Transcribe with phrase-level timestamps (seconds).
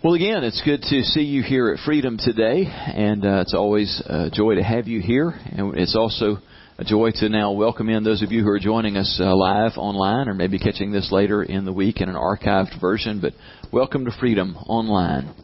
[0.00, 4.00] Well, again, it's good to see you here at Freedom today, and uh, it's always
[4.06, 5.30] a joy to have you here.
[5.30, 6.36] And it's also
[6.78, 9.72] a joy to now welcome in those of you who are joining us uh, live
[9.76, 13.20] online, or maybe catching this later in the week in an archived version.
[13.20, 13.32] But
[13.72, 15.34] welcome to Freedom Online.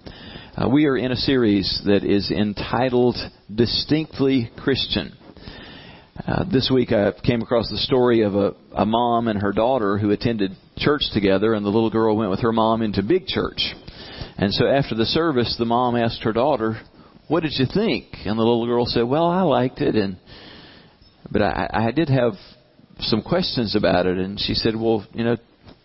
[0.56, 3.16] Uh, we are in a series that is entitled
[3.52, 5.16] "Distinctly Christian."
[6.28, 9.98] Uh, this week I came across the story of a, a mom and her daughter
[9.98, 13.74] who attended church together, and the little girl went with her mom into big church.
[14.36, 16.80] And so after the service, the mom asked her daughter,
[17.28, 20.16] "What did you think?" And the little girl said, "Well, I liked it, and
[21.30, 22.32] but I, I did have
[23.00, 25.36] some questions about it." And she said, "Well, you know,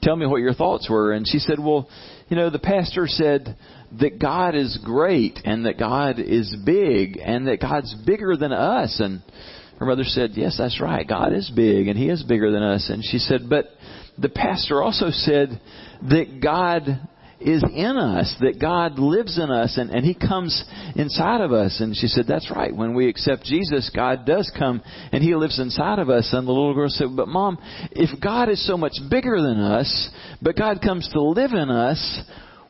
[0.01, 1.87] tell me what your thoughts were." And she said, "Well,
[2.29, 3.55] you know, the pastor said
[3.99, 8.99] that God is great and that God is big and that God's bigger than us."
[8.99, 9.21] And
[9.77, 11.07] her mother said, "Yes, that's right.
[11.07, 13.65] God is big and He is bigger than us." And she said, "But
[14.17, 15.61] the pastor also said
[16.09, 16.99] that God."
[17.41, 20.63] Is in us, that God lives in us and, and He comes
[20.95, 21.79] inside of us.
[21.79, 22.75] And she said, That's right.
[22.75, 26.29] When we accept Jesus, God does come and He lives inside of us.
[26.33, 27.57] And the little girl said, But mom,
[27.91, 30.09] if God is so much bigger than us,
[30.41, 32.21] but God comes to live in us,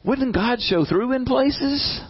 [0.03, 2.02] wouldn't God show through in places?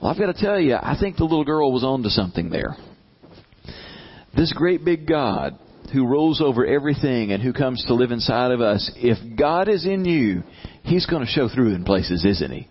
[0.00, 2.76] Well, I've got to tell you, I think the little girl was onto something there.
[4.36, 5.58] This great big God
[5.92, 9.86] who rules over everything and who comes to live inside of us, if God is
[9.86, 10.42] in you,
[10.88, 12.66] He's going to show through in places, isn't He?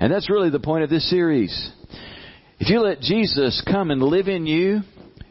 [0.00, 1.70] And that's really the point of this series.
[2.58, 4.80] If you let Jesus come and live in you,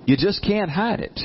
[0.06, 1.20] you just can't hide it.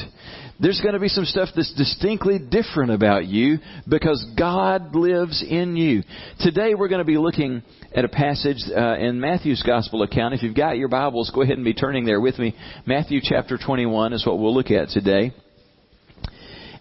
[0.58, 5.76] There's going to be some stuff that's distinctly different about you because God lives in
[5.76, 6.02] you.
[6.40, 7.62] Today we're going to be looking
[7.94, 10.34] at a passage uh, in Matthew's Gospel account.
[10.34, 12.56] If you've got your Bibles, go ahead and be turning there with me.
[12.86, 15.32] Matthew chapter 21 is what we'll look at today.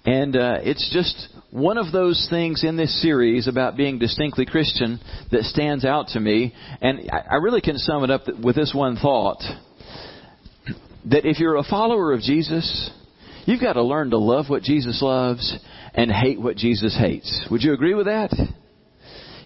[0.05, 4.99] And uh, it's just one of those things in this series about being distinctly Christian
[5.31, 6.53] that stands out to me.
[6.81, 9.41] And I, really can sum it up with this one thought
[11.05, 12.91] that if you're a follower of Jesus,
[13.45, 15.57] you've got to learn to love what Jesus loves
[15.93, 17.47] and hate what Jesus hates.
[17.49, 18.35] Would you agree with that?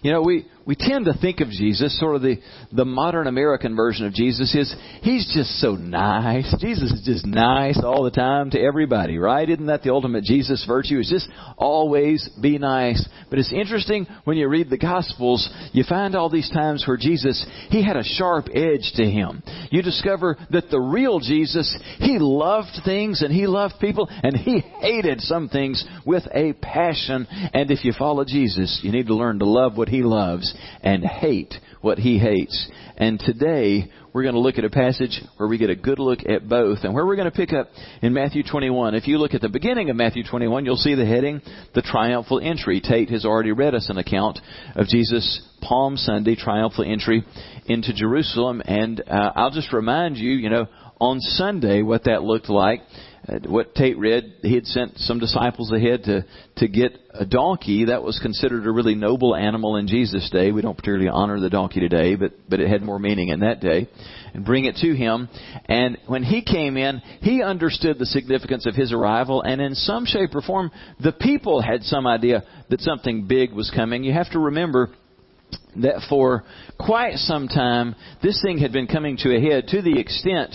[0.02, 2.36] You know, we, we tend to think of Jesus, sort of the,
[2.70, 6.54] the modern American version of Jesus is, he's just so nice.
[6.60, 9.48] Jesus is just nice all the time to everybody, right?
[9.48, 10.98] Isn't that the ultimate Jesus virtue?
[10.98, 13.06] Is just always be nice.
[13.30, 17.44] But it's interesting when you read the Gospels, you find all these times where Jesus,
[17.70, 19.42] he had a sharp edge to him.
[19.70, 24.60] You discover that the real Jesus, he loved things and he loved people and he
[24.80, 27.26] hated some things with a passion.
[27.54, 30.49] And if you follow Jesus, you need to learn to love what he loves
[30.82, 32.70] and hate what he hates.
[32.96, 36.20] And today, we're going to look at a passage where we get a good look
[36.28, 36.78] at both.
[36.82, 37.68] And where we're going to pick up
[38.02, 38.94] in Matthew 21.
[38.94, 41.40] If you look at the beginning of Matthew 21, you'll see the heading,
[41.74, 42.80] The Triumphal Entry.
[42.80, 44.38] Tate has already read us an account
[44.74, 47.24] of Jesus' Palm Sunday triumphal entry
[47.66, 48.62] into Jerusalem.
[48.64, 50.66] And uh, I'll just remind you, you know,
[51.00, 52.80] on Sunday what that looked like
[53.46, 56.24] what Tate read, he had sent some disciples ahead to,
[56.56, 57.86] to get a donkey.
[57.86, 60.52] That was considered a really noble animal in Jesus' day.
[60.52, 63.60] We don't particularly honor the donkey today, but, but it had more meaning in that
[63.60, 63.88] day.
[64.32, 65.28] And bring it to him.
[65.66, 70.06] And when he came in, he understood the significance of his arrival, and in some
[70.06, 70.70] shape or form,
[71.00, 74.02] the people had some idea that something big was coming.
[74.02, 74.90] You have to remember
[75.76, 76.44] that for
[76.78, 80.54] quite some time, this thing had been coming to a head to the extent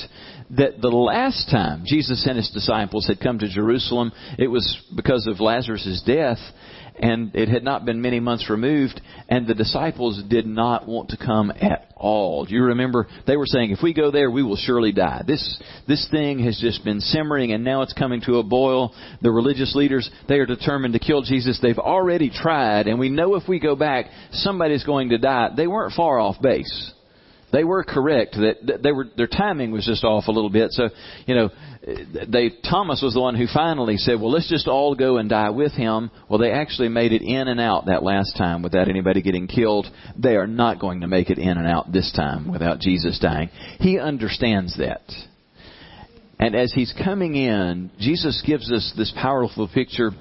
[0.52, 5.28] that the last time Jesus and his disciples had come to Jerusalem, it was because
[5.28, 6.38] of Lazarus' death,
[6.98, 11.18] and it had not been many months removed, and the disciples did not want to
[11.18, 12.46] come at all.
[12.46, 13.08] Do you remember?
[13.28, 15.24] They were saying, if we go there, we will surely die.
[15.28, 18.94] This, this thing has just been simmering, and now it's coming to a boil.
[19.22, 21.60] The religious leaders, they are determined to kill Jesus.
[21.62, 25.50] They've already tried, and we know if we go back, somebody's going to die.
[25.56, 26.94] They weren't far off base
[27.56, 30.72] they were correct that they were their timing was just off a little bit.
[30.72, 30.90] So,
[31.26, 31.50] you know,
[32.28, 35.52] they Thomas was the one who finally said, "Well, let's just all go and die
[35.52, 39.22] with him." Well, they actually made it in and out that last time without anybody
[39.22, 39.88] getting killed.
[40.18, 43.50] They are not going to make it in and out this time without Jesus dying.
[43.80, 45.02] He understands that.
[46.38, 50.12] And as he's coming in, Jesus gives us this powerful picture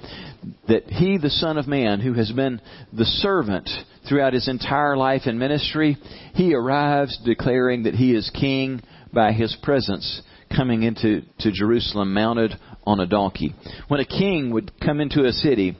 [0.69, 2.61] that he, the Son of Man, who has been
[2.93, 3.69] the servant
[4.09, 5.97] throughout his entire life and ministry,
[6.35, 10.23] he arrives declaring that he is king by his presence
[10.55, 12.55] coming into to Jerusalem mounted
[12.85, 13.55] on a donkey.
[13.89, 15.77] When a king would come into a city,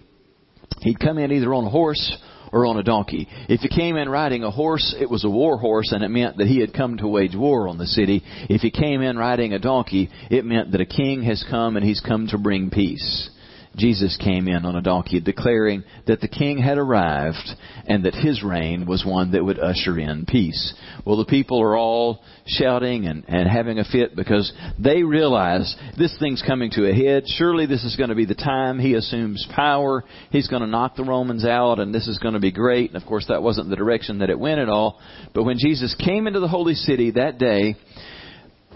[0.81, 2.19] he'd come in either on a horse
[2.53, 3.29] or on a donkey.
[3.49, 6.37] If he came in riding a horse, it was a war horse and it meant
[6.37, 8.23] that he had come to wage war on the city.
[8.49, 11.85] If he came in riding a donkey, it meant that a king has come and
[11.85, 13.31] he's come to bring peace.
[13.77, 17.51] Jesus came in on a donkey, declaring that the king had arrived
[17.87, 20.75] and that his reign was one that would usher in peace.
[21.05, 26.17] Well, the people are all shouting and, and having a fit because they realize this
[26.19, 27.25] thing's coming to a head.
[27.27, 30.05] Surely this is going to be the time he assumes power.
[30.31, 32.91] He's going to knock the Romans out and this is going to be great.
[32.93, 35.01] And of course, that wasn't the direction that it went at all.
[35.35, 37.77] But when Jesus came into the holy city that day,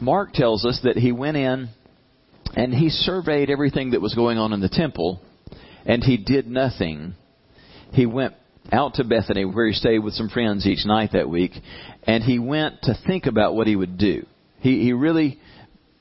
[0.00, 1.70] Mark tells us that he went in
[2.54, 5.20] and he surveyed everything that was going on in the temple,
[5.86, 7.14] and he did nothing.
[7.92, 8.34] He went
[8.72, 11.52] out to Bethany, where he stayed with some friends each night that week,
[12.02, 14.26] and he went to think about what he would do.
[14.60, 15.38] He, he really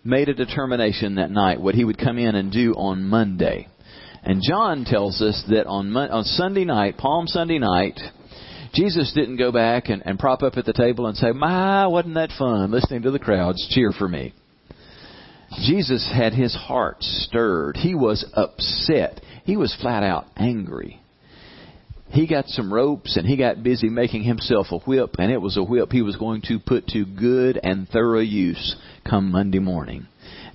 [0.04, 3.68] made a determination that night what he would come in and do on Monday.
[4.24, 8.00] And John tells us that on, on Sunday night, Palm Sunday night,
[8.74, 12.16] Jesus didn't go back and, and prop up at the table and say, My, wasn't
[12.16, 14.34] that fun listening to the crowds cheer for me.
[15.64, 17.78] Jesus had his heart stirred.
[17.78, 19.22] He was upset.
[19.44, 21.02] He was flat out angry.
[22.10, 25.58] He got some ropes and he got busy making himself a whip, and it was
[25.58, 28.76] a whip he was going to put to good and thorough use
[29.08, 30.08] come Monday morning.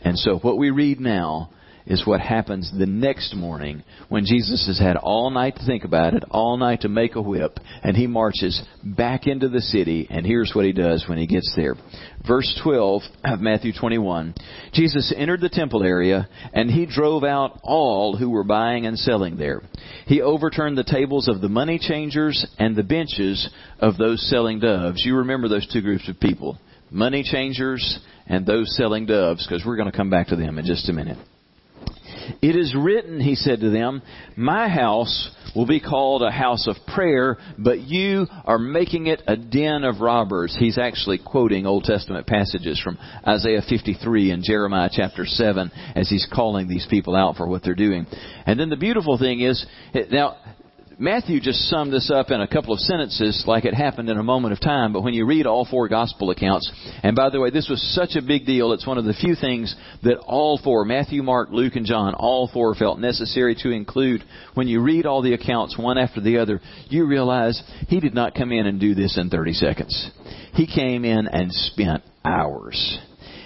[0.02, 1.50] And so what we read now
[1.86, 6.14] is what happens the next morning when Jesus has had all night to think about
[6.14, 10.24] it, all night to make a whip, and he marches back into the city, and
[10.24, 11.74] here's what he does when he gets there.
[12.26, 14.34] Verse 12 of Matthew 21.
[14.72, 19.36] Jesus entered the temple area, and he drove out all who were buying and selling
[19.36, 19.62] there.
[20.06, 23.48] He overturned the tables of the money changers and the benches
[23.78, 25.02] of those selling doves.
[25.04, 26.58] You remember those two groups of people.
[26.90, 30.64] Money changers and those selling doves, because we're going to come back to them in
[30.64, 31.18] just a minute.
[32.40, 34.02] It is written, he said to them,
[34.36, 39.36] My house will be called a house of prayer, but you are making it a
[39.36, 40.56] den of robbers.
[40.58, 46.26] He's actually quoting Old Testament passages from Isaiah 53 and Jeremiah chapter 7 as he's
[46.32, 48.06] calling these people out for what they're doing.
[48.46, 49.64] And then the beautiful thing is,
[50.10, 50.36] now,
[50.98, 54.22] Matthew just summed this up in a couple of sentences like it happened in a
[54.22, 56.70] moment of time, but when you read all four gospel accounts,
[57.02, 59.34] and by the way, this was such a big deal, it's one of the few
[59.34, 64.22] things that all four, Matthew, Mark, Luke, and John, all four felt necessary to include.
[64.54, 68.34] When you read all the accounts one after the other, you realize he did not
[68.34, 70.10] come in and do this in 30 seconds.
[70.54, 72.98] He came in and spent hours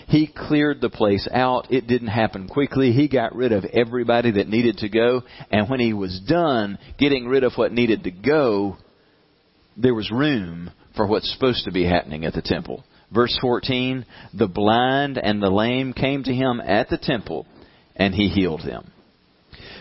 [0.07, 1.73] he cleared the place out.
[1.73, 2.93] It didn't happen quickly.
[2.93, 5.23] He got rid of everybody that needed to go.
[5.51, 8.77] And when he was done getting rid of what needed to go,
[9.77, 12.85] there was room for what's supposed to be happening at the temple.
[13.13, 17.47] Verse 14, the blind and the lame came to him at the temple
[17.97, 18.91] and he healed them.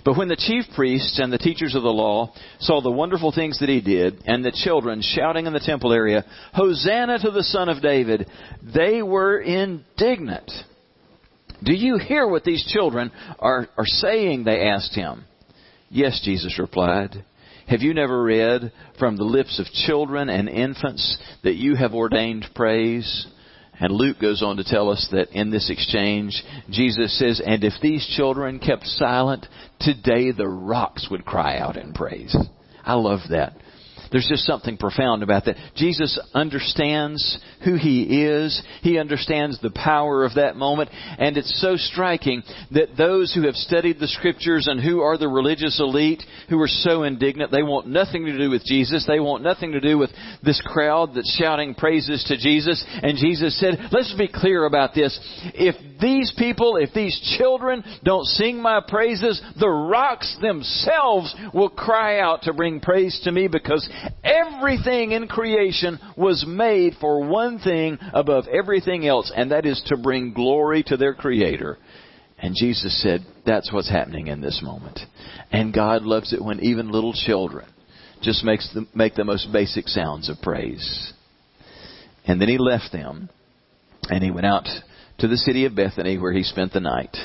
[0.05, 3.59] But when the chief priests and the teachers of the law saw the wonderful things
[3.59, 6.23] that he did, and the children shouting in the temple area,
[6.53, 8.29] Hosanna to the Son of David,
[8.61, 10.51] they were indignant.
[11.63, 14.43] Do you hear what these children are, are saying?
[14.43, 15.25] They asked him.
[15.89, 17.25] Yes, Jesus replied.
[17.67, 22.45] Have you never read from the lips of children and infants that you have ordained
[22.53, 23.25] praise?
[23.79, 27.73] And Luke goes on to tell us that in this exchange, Jesus says, And if
[27.81, 29.45] these children kept silent,
[29.79, 32.35] today the rocks would cry out in praise.
[32.83, 33.57] I love that.
[34.15, 35.57] There's just something profound about that.
[35.75, 38.63] Jesus understands who He is.
[38.81, 40.89] He understands the power of that moment.
[41.19, 42.41] And it's so striking
[42.71, 46.69] that those who have studied the Scriptures and who are the religious elite, who are
[46.69, 49.05] so indignant, they want nothing to do with Jesus.
[49.05, 52.85] They want nothing to do with this crowd that's shouting praises to Jesus.
[52.87, 55.19] And Jesus said, let's be clear about this.
[55.55, 62.21] If these people, if these children don't sing my praises, the rocks themselves will cry
[62.21, 63.89] out to bring praise to me because
[64.23, 69.97] everything in creation was made for one thing above everything else, and that is to
[69.97, 71.77] bring glory to their Creator.
[72.37, 74.99] And Jesus said, that's what's happening in this moment.
[75.51, 77.65] And God loves it when even little children
[78.21, 81.13] just makes make the most basic sounds of praise.
[82.25, 83.29] And then he left them
[84.09, 84.67] and he went out
[85.19, 87.15] to the city of Bethany where he spent the night.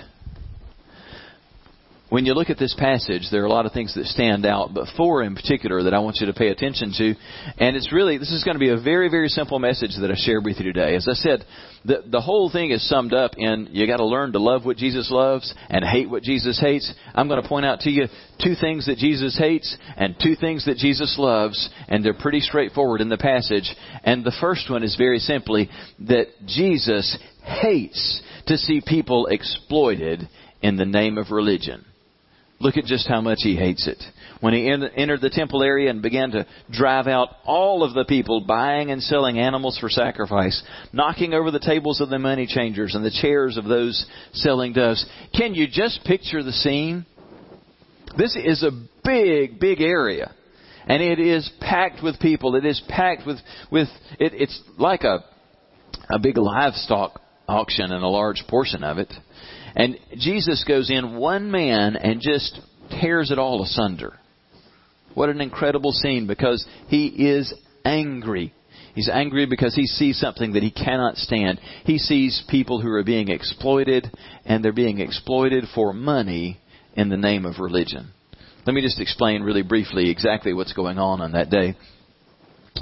[2.10, 4.74] When you look at this passage, there are a lot of things that stand out,
[4.74, 7.14] but four in particular that I want you to pay attention to.
[7.56, 10.16] And it's really, this is going to be a very, very simple message that I
[10.16, 10.96] share with you today.
[10.96, 11.44] As I said,
[11.84, 14.76] the, the whole thing is summed up in you got to learn to love what
[14.76, 16.92] Jesus loves and hate what Jesus hates.
[17.14, 18.06] I'm going to point out to you
[18.42, 23.00] two things that Jesus hates and two things that Jesus loves, and they're pretty straightforward
[23.02, 23.72] in the passage.
[24.02, 30.28] And the first one is very simply that Jesus hates to see people exploited
[30.60, 31.84] in the name of religion.
[32.60, 34.02] Look at just how much he hates it.
[34.40, 38.42] When he entered the temple area and began to drive out all of the people
[38.42, 40.62] buying and selling animals for sacrifice,
[40.92, 45.06] knocking over the tables of the money changers and the chairs of those selling doves.
[45.34, 47.06] Can you just picture the scene?
[48.18, 48.70] This is a
[49.04, 50.34] big, big area.
[50.86, 52.56] And it is packed with people.
[52.56, 53.38] It is packed with,
[53.70, 53.88] with
[54.18, 55.24] it, it's like a,
[56.10, 59.12] a big livestock auction and a large portion of it.
[59.76, 62.60] And Jesus goes in one man and just
[63.00, 64.18] tears it all asunder.
[65.14, 67.52] What an incredible scene because he is
[67.84, 68.52] angry.
[68.94, 71.60] He's angry because he sees something that he cannot stand.
[71.84, 74.10] He sees people who are being exploited
[74.44, 76.58] and they're being exploited for money
[76.94, 78.10] in the name of religion.
[78.66, 81.76] Let me just explain really briefly exactly what's going on on that day.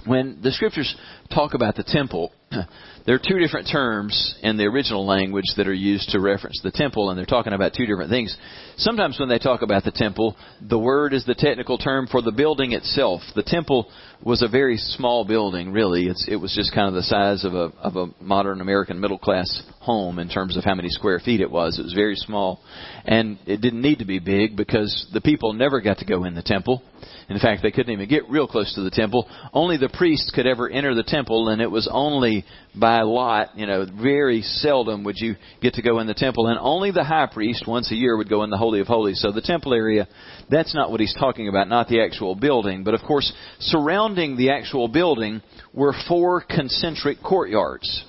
[0.07, 0.95] When the scriptures
[1.33, 2.33] talk about the temple,
[3.09, 6.71] there are two different terms in the original language that are used to reference the
[6.71, 8.37] temple, and they're talking about two different things.
[8.77, 12.33] Sometimes when they talk about the temple, the word is the technical term for the
[12.33, 13.23] building itself.
[13.35, 13.91] The temple
[14.23, 16.07] was a very small building, really.
[16.07, 19.19] It's, it was just kind of the size of a, of a modern American middle
[19.19, 21.79] class home in terms of how many square feet it was.
[21.79, 22.61] It was very small.
[23.07, 26.35] And it didn't need to be big because the people never got to go in
[26.35, 26.83] the temple.
[27.29, 29.29] In fact, they couldn't even get real close to the temple.
[29.53, 32.45] Only the priests could ever enter the temple, and it was only
[32.79, 36.47] by lot, you know, very seldom would you get to go in the temple.
[36.47, 39.21] And only the high priest once a year would go in the Holy of Holies.
[39.21, 40.09] So the temple area,
[40.51, 42.85] that's not what he's talking about, not the actual building.
[42.85, 45.43] But of course, surrounding the actual building
[45.73, 48.05] were four concentric courtyards.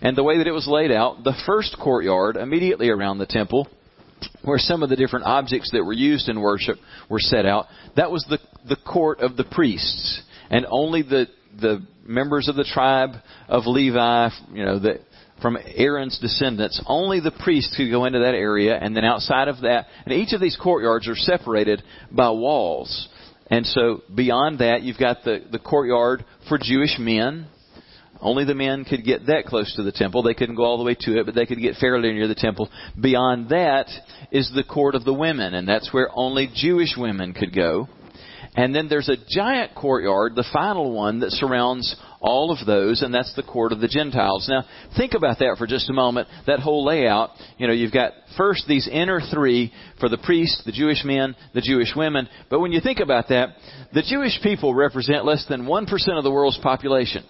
[0.00, 3.68] And the way that it was laid out, the first courtyard immediately around the temple
[4.42, 6.78] where some of the different objects that were used in worship
[7.08, 7.66] were set out.
[7.96, 10.22] That was the, the court of the priests.
[10.50, 11.26] And only the,
[11.60, 13.10] the members of the tribe
[13.48, 15.00] of Levi, you know, the,
[15.40, 18.78] from Aaron's descendants, only the priests could go into that area.
[18.80, 23.08] And then outside of that, and each of these courtyards are separated by walls.
[23.48, 27.46] And so beyond that, you've got the, the courtyard for Jewish men.
[28.20, 30.22] Only the men could get that close to the temple.
[30.22, 32.34] They couldn't go all the way to it, but they could get fairly near the
[32.34, 32.70] temple.
[32.98, 33.90] Beyond that
[34.30, 37.88] is the court of the women, and that's where only Jewish women could go.
[38.56, 43.12] And then there's a giant courtyard, the final one, that surrounds all of those, and
[43.12, 44.46] that's the court of the Gentiles.
[44.48, 44.64] Now,
[44.96, 46.28] think about that for just a moment.
[46.46, 50.72] That whole layout, you know, you've got first these inner three for the priests, the
[50.72, 52.28] Jewish men, the Jewish women.
[52.48, 53.56] But when you think about that,
[53.92, 57.24] the Jewish people represent less than 1% of the world's population.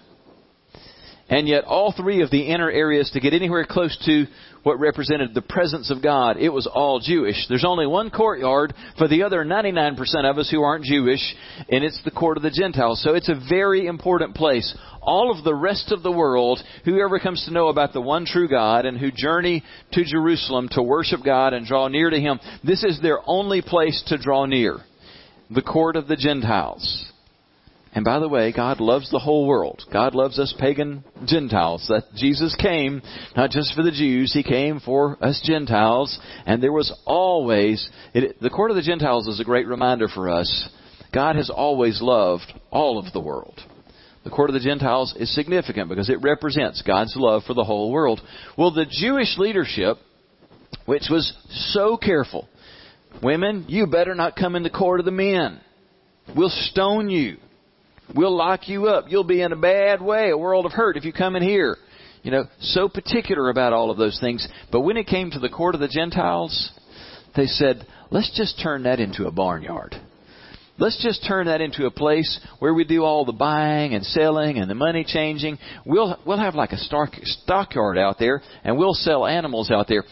[1.27, 4.25] And yet all three of the inner areas to get anywhere close to
[4.65, 7.45] what represented the presence of God, it was all Jewish.
[7.47, 9.95] There's only one courtyard for the other 99%
[10.27, 11.21] of us who aren't Jewish,
[11.69, 12.99] and it's the court of the Gentiles.
[13.03, 14.75] So it's a very important place.
[15.03, 18.47] All of the rest of the world, whoever comes to know about the one true
[18.47, 22.83] God and who journey to Jerusalem to worship God and draw near to Him, this
[22.83, 24.79] is their only place to draw near.
[25.51, 27.11] The court of the Gentiles.
[27.95, 29.81] And by the way, God loves the whole world.
[29.91, 31.85] God loves us pagan Gentiles.
[31.87, 33.01] That Jesus came
[33.37, 36.19] not just for the Jews, He came for us Gentiles.
[36.45, 40.29] And there was always, it, the court of the Gentiles is a great reminder for
[40.29, 40.69] us.
[41.13, 43.61] God has always loved all of the world.
[44.25, 47.91] The court of the Gentiles is significant because it represents God's love for the whole
[47.93, 48.19] world.
[48.57, 49.97] Well, the Jewish leadership,
[50.85, 51.31] which was
[51.71, 52.49] so careful,
[53.23, 55.61] women, you better not come in the court of the men.
[56.35, 57.37] We'll stone you.
[58.13, 59.05] We'll lock you up.
[59.09, 61.77] You'll be in a bad way, a world of hurt if you come in here.
[62.23, 64.47] You know, so particular about all of those things.
[64.71, 66.71] But when it came to the court of the Gentiles,
[67.35, 69.95] they said, let's just turn that into a barnyard.
[70.77, 74.57] Let's just turn that into a place where we do all the buying and selling
[74.57, 75.57] and the money changing.
[75.85, 80.03] We'll we'll have like a stock stockyard out there, and we'll sell animals out there.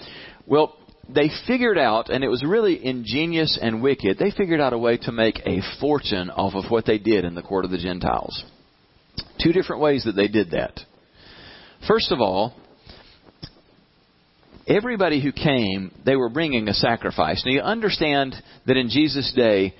[0.47, 0.77] Well,
[1.10, 4.98] they figured out, and it was really ingenious and wicked, they figured out a way
[4.98, 8.43] to make a fortune off of what they did in the court of the Gentiles.
[9.41, 10.79] Two different ways that they did that.
[11.88, 12.55] First of all,
[14.65, 17.43] everybody who came, they were bringing a sacrifice.
[17.45, 19.75] Now you understand that in Jesus' day,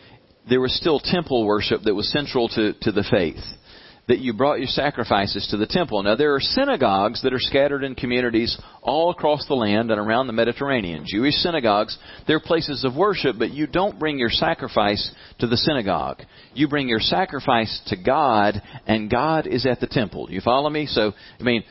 [0.50, 3.44] there was still temple worship that was central to, to the faith
[4.08, 6.04] that you brought your sacrifices to the temple.
[6.04, 10.28] Now, there are synagogues that are scattered in communities all across the land and around
[10.28, 11.06] the Mediterranean.
[11.08, 16.22] Jewish synagogues, they're places of worship, but you don't bring your sacrifice to the synagogue.
[16.54, 20.28] You bring your sacrifice to God, and God is at the temple.
[20.30, 20.86] You follow me?
[20.86, 21.64] So, I mean,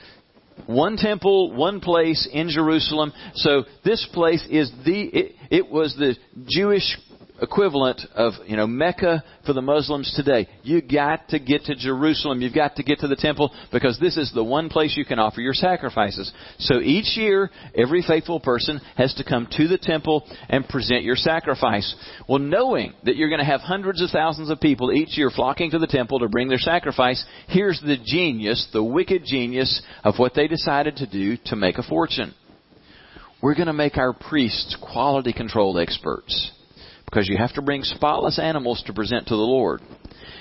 [0.66, 3.12] one temple, one place in Jerusalem.
[3.34, 6.16] So this place is the, it, it was the
[6.48, 6.96] Jewish
[7.42, 10.48] equivalent of, you know, Mecca for the Muslims today.
[10.62, 12.40] You got to get to Jerusalem.
[12.40, 15.18] You've got to get to the temple because this is the one place you can
[15.18, 16.32] offer your sacrifices.
[16.60, 21.16] So each year, every faithful person has to come to the temple and present your
[21.16, 21.94] sacrifice.
[22.28, 25.72] Well, knowing that you're going to have hundreds of thousands of people each year flocking
[25.72, 30.34] to the temple to bring their sacrifice, here's the genius, the wicked genius of what
[30.34, 32.34] they decided to do to make a fortune.
[33.42, 36.52] We're going to make our priests quality control experts
[37.12, 39.82] because you have to bring spotless animals to present to the Lord.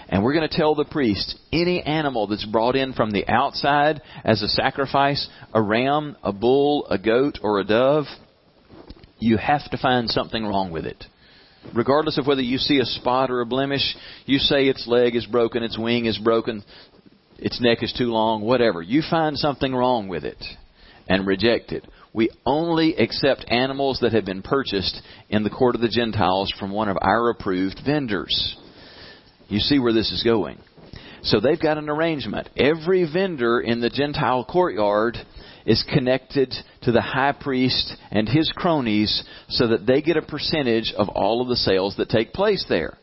[0.08, 4.01] And we're going to tell the priest any animal that's brought in from the outside
[4.24, 8.06] as a sacrifice, a ram, a bull, a goat, or a dove,
[9.20, 11.04] you have to find something wrong with it.
[11.75, 15.25] Regardless of whether you see a spot or a blemish, you say its leg is
[15.25, 16.63] broken, its wing is broken,
[17.38, 18.82] its neck is too long, whatever.
[18.82, 20.44] You find something wrong with it
[21.08, 21.86] and reject it.
[22.13, 26.72] We only accept animals that have been purchased in the court of the Gentiles from
[26.72, 28.58] one of our approved vendors.
[29.48, 30.58] You see where this is going.
[31.24, 32.50] So they've got an arrangement.
[32.58, 35.18] Every vendor in the Gentile courtyard
[35.65, 40.94] is connected to the high priest and his cronies so that they get a percentage
[40.98, 42.98] of all of the sales that take place there.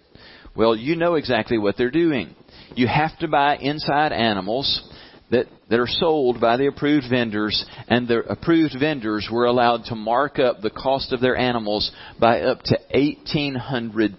[0.57, 2.35] Well, you know exactly what they're doing.
[2.75, 4.83] You have to buy inside animals
[5.31, 9.95] that, that are sold by the approved vendors, and the approved vendors were allowed to
[9.95, 14.17] mark up the cost of their animals by up to 1800%.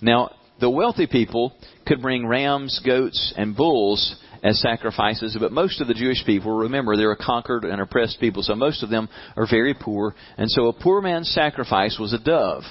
[0.00, 1.52] Now, the wealthy people
[1.86, 6.96] could bring rams, goats, and bulls as sacrifices, but most of the Jewish people, remember,
[6.96, 10.68] they're a conquered and oppressed people, so most of them are very poor, and so
[10.68, 12.62] a poor man's sacrifice was a dove.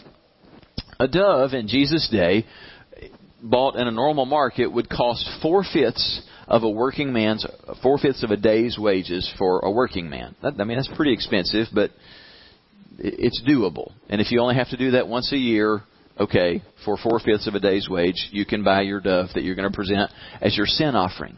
[1.00, 2.46] A dove in Jesus' day,
[3.42, 7.46] bought in a normal market, would cost four fifths of a working man's
[7.84, 10.36] four fifths of a day's wages for a working man.
[10.42, 11.92] That, I mean, that's pretty expensive, but
[12.98, 13.92] it's doable.
[14.10, 15.82] And if you only have to do that once a year,
[16.20, 19.56] okay, for four fifths of a day's wage, you can buy your dove that you're
[19.56, 20.12] going to present
[20.42, 21.38] as your sin offering.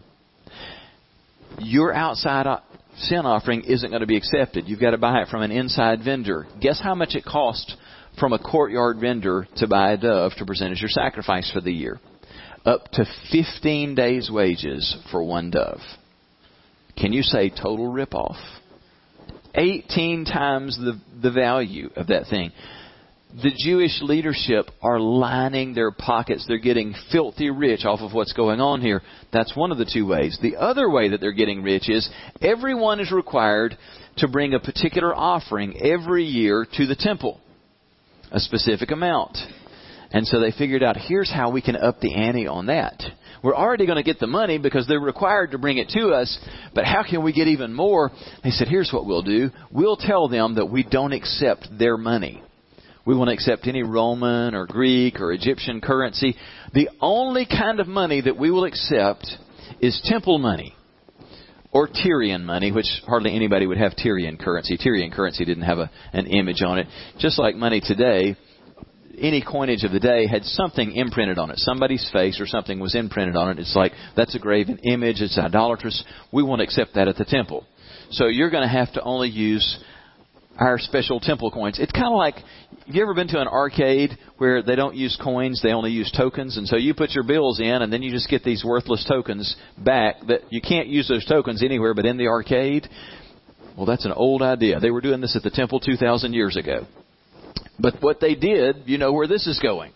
[1.60, 2.46] Your outside
[2.98, 4.68] sin offering isn't going to be accepted.
[4.68, 6.48] You've got to buy it from an inside vendor.
[6.62, 7.76] Guess how much it cost
[8.20, 11.72] from a courtyard vendor to buy a dove to present as your sacrifice for the
[11.72, 12.00] year?
[12.66, 15.80] Up to 15 days' wages for one dove.
[16.98, 18.38] Can you say total ripoff?
[19.56, 22.52] 18 times the, the value of that thing.
[23.32, 26.46] The Jewish leadership are lining their pockets.
[26.48, 29.02] They're getting filthy rich off of what's going on here.
[29.32, 30.38] That's one of the two ways.
[30.42, 32.10] The other way that they're getting rich is
[32.42, 33.78] everyone is required
[34.18, 37.40] to bring a particular offering every year to the temple.
[38.32, 39.38] A specific amount.
[40.12, 43.02] And so they figured out here's how we can up the ante on that.
[43.44, 46.38] We're already going to get the money because they're required to bring it to us,
[46.74, 48.12] but how can we get even more?
[48.44, 49.50] They said, here's what we'll do.
[49.72, 52.44] We'll tell them that we don't accept their money.
[53.06, 56.36] We won't accept any Roman or Greek or Egyptian currency.
[56.74, 59.26] The only kind of money that we will accept
[59.80, 60.76] is temple money
[61.72, 64.78] or Tyrian money, which hardly anybody would have Tyrian currency.
[64.78, 66.88] Tyrian currency didn't have a, an image on it.
[67.20, 68.36] Just like money today,
[69.22, 71.60] any coinage of the day had something imprinted on it.
[71.60, 73.60] Somebody's face or something was imprinted on it.
[73.60, 75.22] It's like, that's a graven image.
[75.22, 76.04] It's idolatrous.
[76.32, 77.66] We won't accept that at the temple.
[78.12, 79.80] So you're going to have to only use
[80.58, 81.80] our special temple coins.
[81.80, 85.18] It's kind of like, have you ever been to an arcade where they don't use
[85.22, 86.58] coins, they only use tokens?
[86.58, 89.56] And so you put your bills in and then you just get these worthless tokens
[89.78, 92.88] back that you can't use those tokens anywhere but in the arcade.
[93.78, 94.80] Well, that's an old idea.
[94.80, 96.86] They were doing this at the temple 2,000 years ago.
[97.80, 99.94] But what they did, you know where this is going.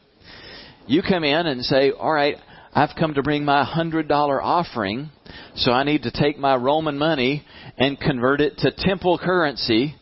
[0.88, 2.38] You come in and say, all right,
[2.74, 5.10] I've come to bring my $100 offering,
[5.56, 7.46] so I need to take my Roman money
[7.78, 9.96] and convert it to temple currency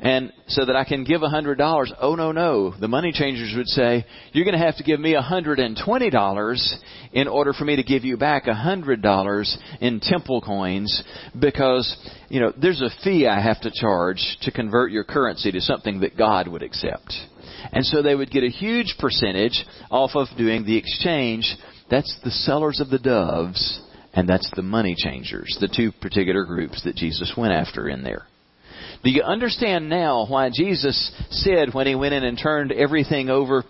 [0.00, 1.92] and so that I can give a hundred dollars.
[2.00, 2.72] Oh no, no.
[2.78, 5.78] The money changers would say, you're going to have to give me a hundred and
[5.84, 6.76] twenty dollars
[7.12, 11.02] in order for me to give you back a hundred dollars in temple coins
[11.38, 11.96] because,
[12.28, 16.00] you know, there's a fee I have to charge to convert your currency to something
[16.00, 17.12] that God would accept.
[17.72, 21.56] And so they would get a huge percentage off of doing the exchange.
[21.90, 23.80] That's the sellers of the doves
[24.14, 28.26] and that's the money changers, the two particular groups that Jesus went after in there.
[29.04, 33.64] Do you understand now why Jesus said when he went in and turned everything over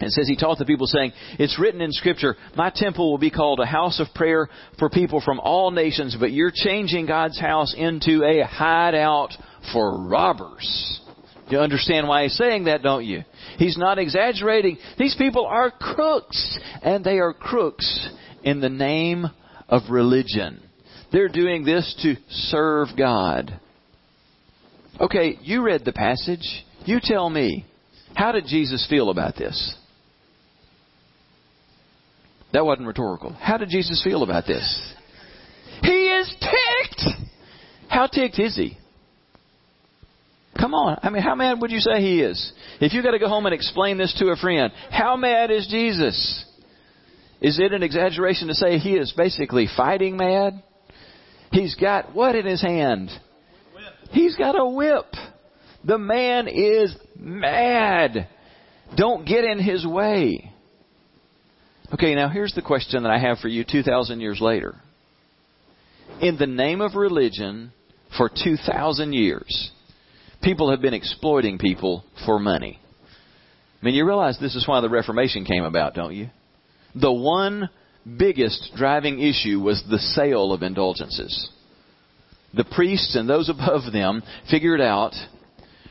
[0.00, 3.30] it says he taught the people saying, It's written in Scripture, my temple will be
[3.30, 4.48] called a house of prayer
[4.78, 9.30] for people from all nations, but you're changing God's house into a hideout
[9.72, 11.00] for robbers.
[11.48, 13.24] You understand why he's saying that, don't you?
[13.58, 14.78] He's not exaggerating.
[14.98, 18.08] These people are crooks, and they are crooks
[18.42, 19.26] in the name
[19.68, 20.62] of religion.
[21.12, 23.58] They're doing this to serve God.
[25.00, 26.64] Okay, you read the passage.
[26.84, 27.64] You tell me.
[28.14, 29.74] How did Jesus feel about this?
[32.52, 33.32] That wasn't rhetorical.
[33.32, 34.94] How did Jesus feel about this?
[35.82, 37.04] He is ticked!
[37.88, 38.76] How ticked is he?
[40.58, 40.98] Come on.
[41.02, 42.52] I mean, how mad would you say he is?
[42.80, 45.66] If you got to go home and explain this to a friend, how mad is
[45.70, 46.44] Jesus?
[47.40, 50.62] Is it an exaggeration to say he is basically fighting mad?
[51.52, 53.10] He's got what in his hand?
[54.10, 55.06] He's got a whip.
[55.84, 58.28] The man is mad.
[58.96, 60.52] Don't get in his way.
[61.92, 64.74] Okay, now here's the question that I have for you 2,000 years later.
[66.20, 67.72] In the name of religion,
[68.16, 69.70] for 2,000 years,
[70.42, 72.78] people have been exploiting people for money.
[73.80, 76.28] I mean, you realize this is why the Reformation came about, don't you?
[76.94, 77.70] The one
[78.18, 81.50] biggest driving issue was the sale of indulgences.
[82.54, 85.14] The priests and those above them figured out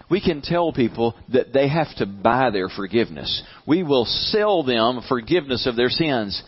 [0.09, 3.43] we can tell people that they have to buy their forgiveness.
[3.67, 6.41] We will sell them forgiveness of their sins.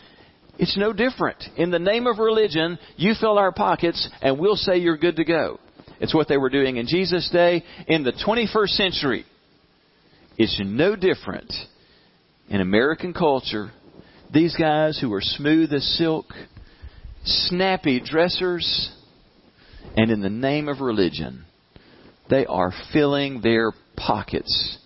[0.58, 1.44] It's no different.
[1.58, 5.24] In the name of religion, you fill our pockets and we'll say you're good to
[5.24, 5.60] go.
[6.00, 7.64] It's what they were doing in Jesus' day.
[7.88, 9.26] In the 21st century,
[10.38, 11.54] it's no different
[12.50, 13.72] in American culture.
[14.34, 16.26] These guys who are smooth as silk,
[17.24, 18.92] snappy dressers,
[19.96, 21.46] and in the name of religion,
[22.30, 24.78] they are filling their pockets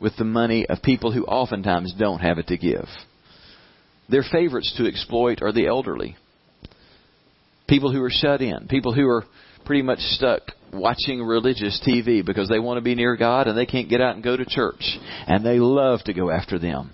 [0.00, 2.86] with the money of people who oftentimes don't have it to give.
[4.08, 6.16] Their favorites to exploit are the elderly.
[7.68, 8.66] People who are shut in.
[8.66, 9.24] People who are
[9.64, 13.66] pretty much stuck watching religious TV because they want to be near God and they
[13.66, 14.98] can't get out and go to church.
[15.26, 16.92] And they love to go after them.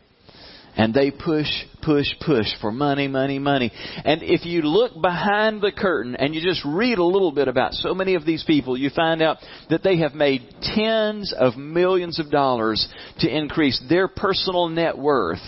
[0.77, 1.49] And they push,
[1.83, 3.73] push, push for money, money, money.
[4.05, 7.73] And if you look behind the curtain and you just read a little bit about
[7.73, 9.39] so many of these people, you find out
[9.71, 12.87] that they have made tens of millions of dollars
[13.21, 15.41] to increase their personal net worth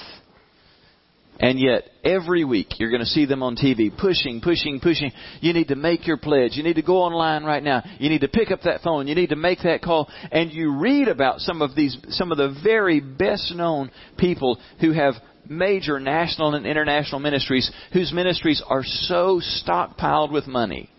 [1.41, 5.13] and yet, every week, you're going to see them on TV pushing, pushing, pushing.
[5.41, 6.57] You need to make your pledge.
[6.57, 7.85] You need to go online right now.
[7.99, 9.07] You need to pick up that phone.
[9.07, 10.11] You need to make that call.
[10.33, 14.93] And you read about some of these, some of the very best known people who
[14.93, 15.15] have
[15.49, 20.91] major national and international ministries whose ministries are so stockpiled with money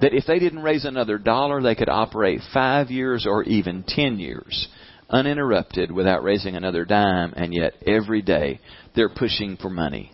[0.00, 4.18] that if they didn't raise another dollar, they could operate five years or even ten
[4.18, 4.68] years
[5.10, 8.60] uninterrupted without raising another dime, and yet every day
[8.94, 10.12] they're pushing for money.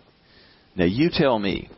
[0.75, 1.71] Now, you tell me,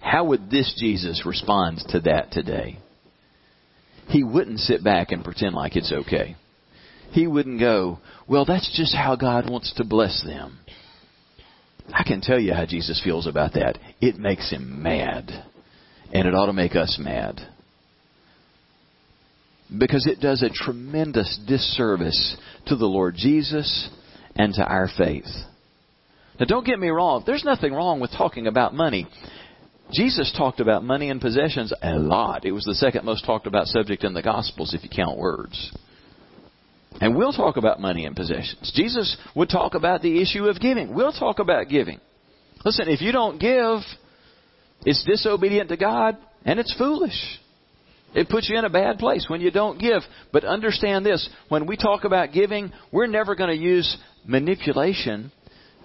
[0.00, 2.78] how would this Jesus respond to that today?
[4.08, 6.36] He wouldn't sit back and pretend like it's okay.
[7.12, 10.58] He wouldn't go, well, that's just how God wants to bless them.
[11.92, 13.78] I can tell you how Jesus feels about that.
[14.00, 15.44] It makes him mad.
[16.12, 17.40] And it ought to make us mad
[19.78, 22.36] because it does a tremendous disservice
[22.66, 23.88] to the Lord Jesus
[24.34, 25.28] and to our faith.
[26.40, 29.06] Now, don't get me wrong, there's nothing wrong with talking about money.
[29.92, 32.46] Jesus talked about money and possessions a lot.
[32.46, 35.76] It was the second most talked about subject in the Gospels if you count words.
[37.00, 38.72] And we'll talk about money and possessions.
[38.74, 40.94] Jesus would talk about the issue of giving.
[40.94, 42.00] We'll talk about giving.
[42.64, 43.80] Listen, if you don't give,
[44.86, 47.38] it's disobedient to God and it's foolish.
[48.14, 50.02] It puts you in a bad place when you don't give.
[50.32, 55.32] But understand this when we talk about giving, we're never going to use manipulation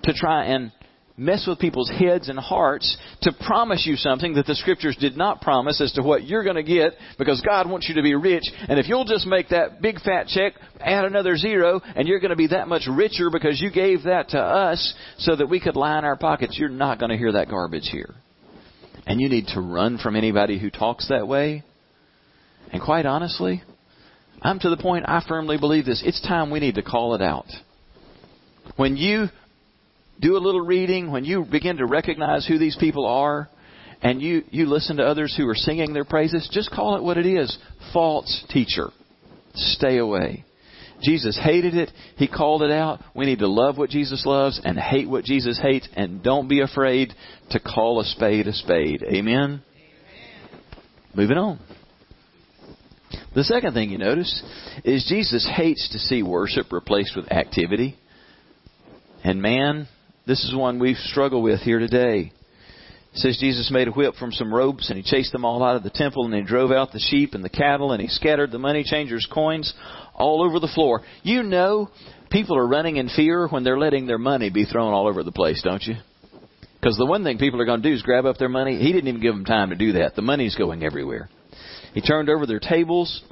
[0.04, 0.72] to try and
[1.18, 5.40] mess with people's heads and hearts to promise you something that the scriptures did not
[5.40, 8.44] promise as to what you're going to get because God wants you to be rich.
[8.68, 12.32] And if you'll just make that big fat check, add another zero, and you're going
[12.32, 15.78] to be that much richer because you gave that to us so that we could
[15.78, 18.14] line our pockets, you're not going to hear that garbage here.
[19.08, 21.64] And you need to run from anybody who talks that way
[22.72, 23.64] and quite honestly,
[24.42, 26.04] I'm to the point I firmly believe this.
[26.06, 27.48] It's time we need to call it out.
[28.76, 29.28] When you
[30.20, 33.50] do a little reading, when you begin to recognize who these people are,
[34.02, 37.18] and you, you listen to others who are singing their praises, just call it what
[37.18, 37.58] it is
[37.94, 38.90] false teacher.
[39.56, 40.46] Stay away.
[41.02, 41.92] Jesus hated it.
[42.18, 43.00] He called it out.
[43.14, 46.62] We need to love what Jesus loves and hate what Jesus hates, and don't be
[46.62, 47.14] afraid
[47.52, 49.04] to call a spade a spade.
[49.04, 49.26] Amen?
[49.34, 49.62] Amen.
[51.14, 51.60] Moving on.
[53.36, 54.44] The second thing you notice
[54.86, 57.98] is Jesus hates to see worship replaced with activity.
[59.24, 59.88] And man,
[60.26, 62.32] this is one we struggle with here today.
[63.14, 65.76] It says Jesus made a whip from some ropes and he chased them all out
[65.76, 68.52] of the temple and he drove out the sheep and the cattle and he scattered
[68.52, 69.74] the money changers' coins
[70.14, 71.02] all over the floor.
[71.24, 71.90] You know,
[72.30, 75.32] people are running in fear when they're letting their money be thrown all over the
[75.32, 75.96] place, don't you?
[76.74, 78.78] Because the one thing people are going to do is grab up their money.
[78.78, 80.16] He didn't even give them time to do that.
[80.16, 81.30] The money's going everywhere.
[81.94, 83.24] He turned over their tables.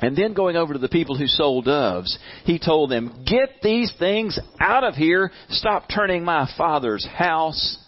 [0.00, 3.92] And then going over to the people who sold doves, he told them, Get these
[3.98, 5.30] things out of here.
[5.50, 7.78] Stop turning my father's house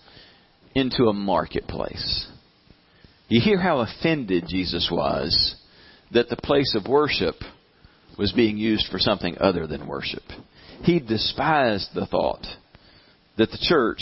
[0.75, 2.27] into a marketplace.
[3.29, 5.57] You hear how offended Jesus was
[6.13, 7.35] that the place of worship
[8.19, 10.23] was being used for something other than worship.
[10.83, 12.47] He despised the thought
[13.37, 14.01] that the church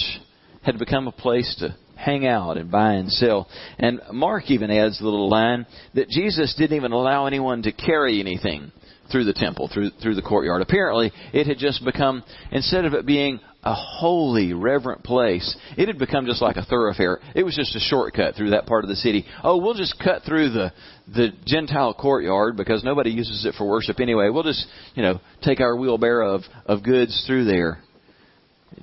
[0.62, 3.48] had become a place to hang out and buy and sell.
[3.78, 8.20] And Mark even adds the little line that Jesus didn't even allow anyone to carry
[8.20, 8.72] anything
[9.10, 10.62] through the temple, through through the courtyard.
[10.62, 15.98] Apparently, it had just become instead of it being a holy, reverent place, it had
[15.98, 17.18] become just like a thoroughfare.
[17.34, 19.24] It was just a shortcut through that part of the city.
[19.42, 20.72] Oh, we'll just cut through the
[21.08, 24.28] the Gentile courtyard because nobody uses it for worship anyway.
[24.28, 27.78] We'll just, you know, take our wheelbarrow of of goods through there.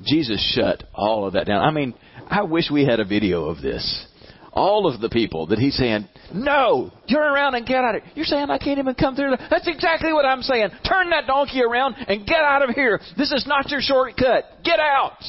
[0.04, 1.63] Jesus shut all of that down.
[1.63, 1.93] I mean,
[2.32, 4.08] I wish we had a video of this
[4.54, 8.12] all of the people that he's saying, no, turn around and get out of here.
[8.15, 9.36] You're saying I can't even come through.
[9.50, 10.70] That's exactly what I'm saying.
[10.88, 13.00] Turn that donkey around and get out of here.
[13.17, 14.46] This is not your shortcut.
[14.63, 15.24] Get out.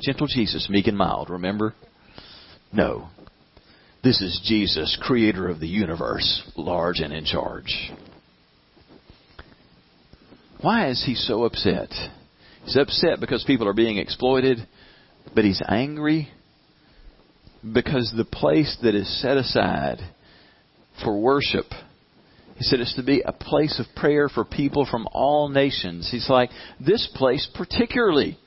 [0.00, 1.74] Gentle Jesus, meek and mild, remember?
[2.72, 3.08] No.
[4.02, 7.92] This is Jesus, creator of the universe, large and in charge.
[10.60, 11.90] Why is he so upset?
[12.64, 14.58] He's upset because people are being exploited,
[15.34, 16.28] but he's angry
[17.72, 19.98] because the place that is set aside
[21.02, 21.66] for worship,
[22.56, 26.08] he said it's to be a place of prayer for people from all nations.
[26.10, 28.38] He's like, this place particularly.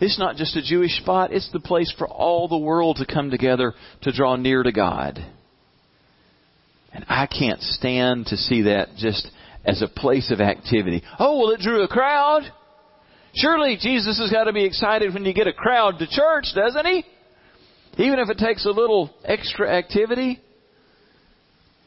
[0.00, 3.30] It's not just a Jewish spot, it's the place for all the world to come
[3.30, 5.18] together to draw near to God.
[6.92, 9.28] And I can't stand to see that just
[9.64, 11.02] as a place of activity.
[11.18, 12.44] Oh, well, it drew a crowd.
[13.34, 16.86] Surely Jesus has got to be excited when you get a crowd to church, doesn't
[16.86, 17.04] he?
[17.98, 20.40] Even if it takes a little extra activity,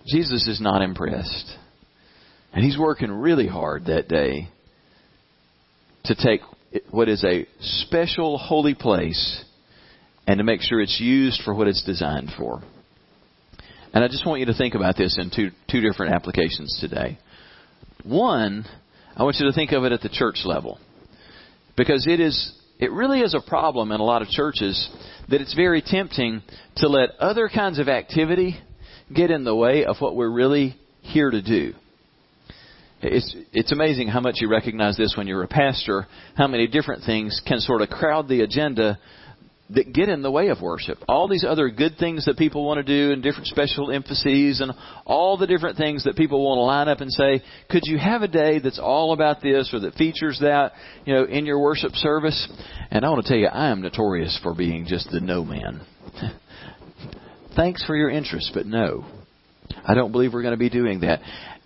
[0.06, 1.58] Jesus is not impressed.
[2.54, 4.50] And he's working really hard that day
[6.06, 6.42] to take
[6.90, 9.44] what is a special holy place
[10.28, 12.62] and to make sure it's used for what it's designed for.
[13.94, 17.18] And I just want you to think about this in two, two different applications today.
[18.04, 18.66] One,
[19.16, 20.80] I want you to think of it at the church level.
[21.76, 24.90] Because it is it really is a problem in a lot of churches
[25.30, 26.42] that it's very tempting
[26.78, 28.60] to let other kinds of activity
[29.14, 31.74] get in the way of what we're really here to do.
[33.04, 37.04] It's, it's amazing how much you recognize this when you're a pastor, how many different
[37.04, 39.00] things can sort of crowd the agenda
[39.74, 40.98] that get in the way of worship.
[41.08, 44.72] All these other good things that people want to do and different special emphases and
[45.06, 48.22] all the different things that people want to line up and say, could you have
[48.22, 50.74] a day that's all about this or that features that,
[51.06, 52.52] you know, in your worship service?
[52.90, 55.82] And I want to tell you, I am notorious for being just the no man.
[57.56, 59.06] Thanks for your interest, but no.
[59.86, 61.22] I don't believe we're going to be doing that.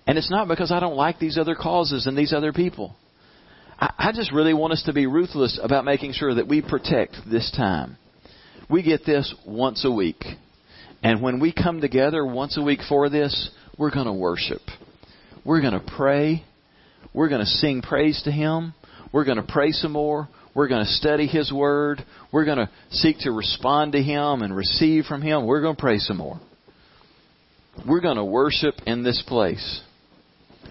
[0.07, 2.95] And it's not because I don't like these other causes and these other people.
[3.79, 7.51] I, just really want us to be ruthless about making sure that we protect this
[7.55, 7.97] time.
[8.69, 10.23] We get this once a week.
[11.03, 14.61] And when we come together once a week for this, we're going to worship.
[15.43, 16.43] We're going to pray.
[17.13, 18.73] We're going to sing praise to Him.
[19.11, 20.27] We're going to pray some more.
[20.55, 22.03] We're going to study His Word.
[22.31, 25.45] We're going to seek to respond to Him and receive from Him.
[25.45, 26.39] We're going to pray some more.
[27.87, 29.81] We're going to worship in this place.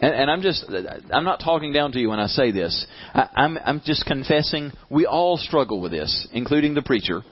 [0.00, 0.64] And, and I'm just,
[1.10, 2.86] I'm not talking down to you when I say this.
[3.14, 7.22] I, I'm, I'm just confessing we all struggle with this, including the preacher.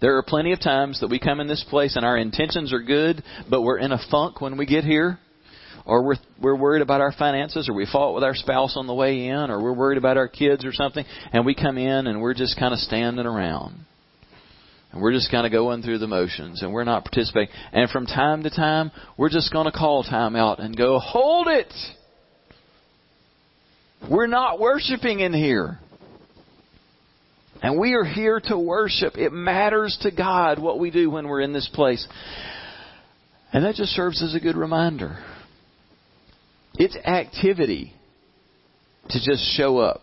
[0.00, 2.82] There are plenty of times that we come in this place and our intentions are
[2.82, 5.18] good, but we're in a funk when we get here.
[5.84, 8.92] Or we're, we're worried about our finances, or we fought with our spouse on the
[8.92, 12.20] way in, or we're worried about our kids or something, and we come in and
[12.20, 13.86] we're just kind of standing around.
[14.92, 17.54] And we're just kind of going through the motions and we're not participating.
[17.72, 21.48] And from time to time, we're just going to call time out and go, hold
[21.48, 21.72] it!
[24.08, 25.78] We're not worshiping in here.
[27.60, 29.16] And we are here to worship.
[29.16, 32.06] It matters to God what we do when we're in this place.
[33.52, 35.18] And that just serves as a good reminder.
[36.74, 37.92] It's activity
[39.08, 40.02] to just show up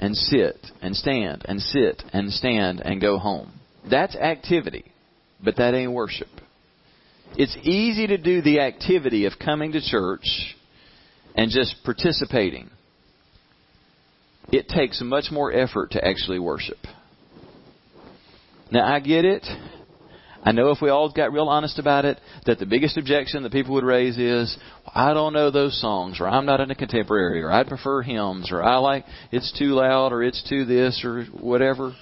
[0.00, 3.52] and sit and stand and sit and stand and go home.
[3.90, 4.84] That's activity,
[5.42, 6.28] but that ain't worship.
[7.36, 10.56] It's easy to do the activity of coming to church
[11.34, 12.70] and just participating.
[14.50, 16.78] It takes much more effort to actually worship.
[18.70, 19.46] Now, I get it.
[20.42, 23.52] I know if we all got real honest about it, that the biggest objection that
[23.52, 27.42] people would raise is, I don't know those songs, or I'm not in a contemporary,
[27.42, 31.24] or I'd prefer hymns, or I like it's too loud, or it's too this, or
[31.24, 31.94] whatever.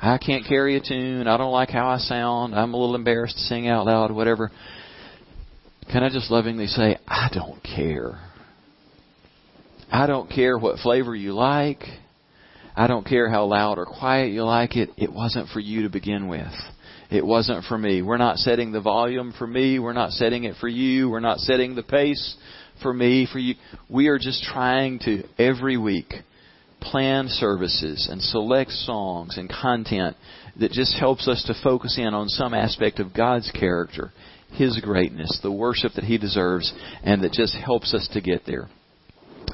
[0.00, 1.26] I can't carry a tune.
[1.26, 2.54] I don't like how I sound.
[2.54, 4.50] I'm a little embarrassed to sing out loud, whatever.
[5.90, 8.20] Can I just lovingly say, I don't care.
[9.90, 11.84] I don't care what flavor you like.
[12.76, 14.90] I don't care how loud or quiet you like it.
[14.96, 16.52] It wasn't for you to begin with.
[17.10, 18.02] It wasn't for me.
[18.02, 19.78] We're not setting the volume for me.
[19.78, 21.08] We're not setting it for you.
[21.08, 22.36] We're not setting the pace
[22.82, 23.54] for me, for you.
[23.88, 26.12] We are just trying to every week
[26.84, 30.16] plan services and select songs and content
[30.58, 34.12] that just helps us to focus in on some aspect of God's character,
[34.52, 38.68] His greatness, the worship that He deserves, and that just helps us to get there.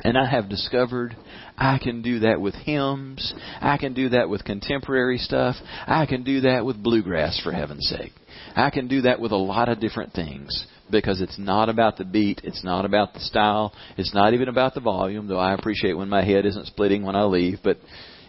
[0.05, 1.17] And I have discovered
[1.59, 3.35] I can do that with hymns.
[3.61, 5.57] I can do that with contemporary stuff.
[5.87, 8.13] I can do that with bluegrass, for heaven's sake.
[8.57, 12.05] I can do that with a lot of different things because it's not about the
[12.05, 12.41] beat.
[12.45, 13.73] It's not about the style.
[13.97, 17.17] It's not even about the volume, though I appreciate when my head isn't splitting when
[17.17, 17.59] I leave.
[17.63, 17.79] But,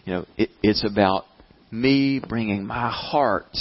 [0.06, 1.26] you know, it, it's about
[1.71, 3.56] me bringing my heart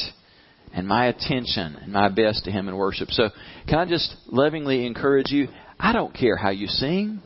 [0.72, 3.10] and my attention and my best to Him in worship.
[3.10, 3.30] So,
[3.68, 5.48] can I just lovingly encourage you?
[5.78, 7.22] I don't care how you sing.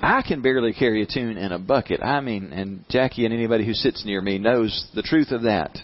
[0.00, 2.02] I can barely carry a tune in a bucket.
[2.02, 5.76] I mean, and Jackie and anybody who sits near me knows the truth of that.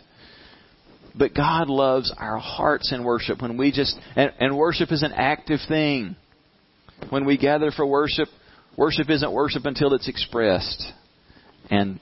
[1.14, 5.12] But God loves our hearts in worship when we just, and, and worship is an
[5.12, 6.16] active thing.
[7.10, 8.28] When we gather for worship,
[8.76, 10.86] worship isn't worship until it's expressed.
[11.70, 12.00] And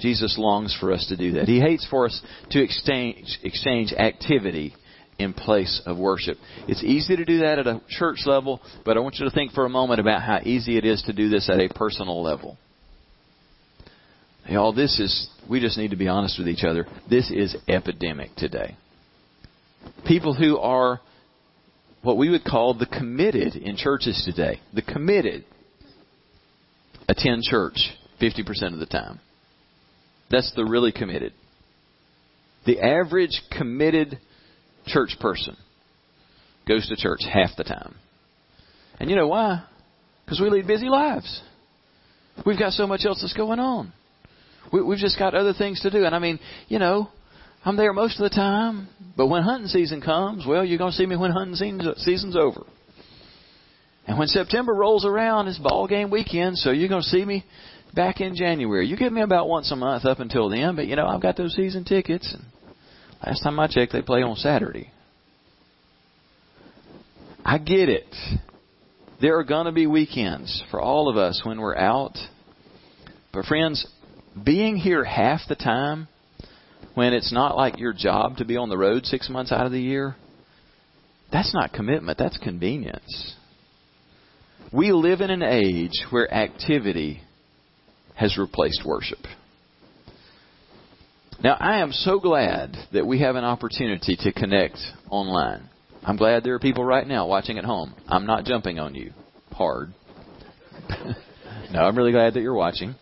[0.00, 1.48] Jesus longs for us to do that.
[1.48, 4.74] He hates for us to exchange, exchange activity
[5.18, 6.36] in place of worship.
[6.68, 9.52] It's easy to do that at a church level, but I want you to think
[9.52, 12.56] for a moment about how easy it is to do this at a personal level.
[14.48, 16.86] Y'all, this is, we just need to be honest with each other.
[17.08, 18.76] This is epidemic today.
[20.06, 21.00] People who are
[22.02, 24.60] what we would call the committed in churches today.
[24.72, 25.44] The committed
[27.08, 27.90] attend church
[28.22, 29.20] 50% of the time.
[30.30, 31.34] That's the really committed.
[32.64, 34.18] The average committed
[34.86, 35.56] church person
[36.66, 37.96] goes to church half the time.
[38.98, 39.64] And you know why?
[40.24, 41.42] Because we lead busy lives.
[42.46, 43.92] We've got so much else that's going on.
[44.72, 46.04] We, we've just got other things to do.
[46.04, 47.08] And I mean, you know,
[47.64, 48.88] I'm there most of the time.
[49.16, 51.54] But when hunting season comes, well, you're going to see me when hunting
[51.96, 52.64] season's over.
[54.06, 57.44] And when September rolls around, it's ball game weekend, so you're going to see me
[57.94, 58.86] back in January.
[58.86, 61.36] You get me about once a month up until then, but you know, I've got
[61.36, 62.32] those season tickets.
[62.32, 62.44] And
[63.24, 64.90] last time I checked, they play on Saturday.
[67.44, 68.14] I get it.
[69.20, 72.16] There are going to be weekends for all of us when we're out.
[73.32, 73.86] But friends,
[74.44, 76.08] being here half the time
[76.94, 79.72] when it's not like your job to be on the road six months out of
[79.72, 80.16] the year,
[81.30, 83.34] that's not commitment, that's convenience.
[84.72, 87.22] We live in an age where activity
[88.14, 89.20] has replaced worship.
[91.42, 95.68] Now, I am so glad that we have an opportunity to connect online.
[96.02, 97.94] I'm glad there are people right now watching at home.
[98.08, 99.12] I'm not jumping on you
[99.52, 99.92] hard.
[101.70, 102.94] no, I'm really glad that you're watching.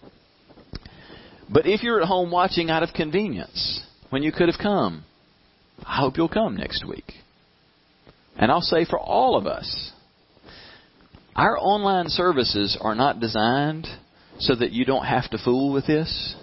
[1.48, 5.04] But if you're at home watching out of convenience, when you could have come,
[5.84, 7.12] I hope you'll come next week.
[8.36, 9.92] And I'll say for all of us,
[11.34, 13.86] our online services are not designed
[14.38, 16.34] so that you don't have to fool with this,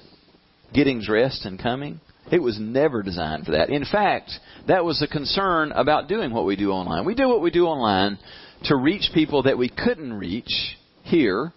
[0.73, 1.99] getting dressed and coming.
[2.31, 3.69] It was never designed for that.
[3.69, 4.31] In fact,
[4.67, 7.05] that was a concern about doing what we do online.
[7.05, 8.17] We do what we do online
[8.65, 11.51] to reach people that we couldn't reach here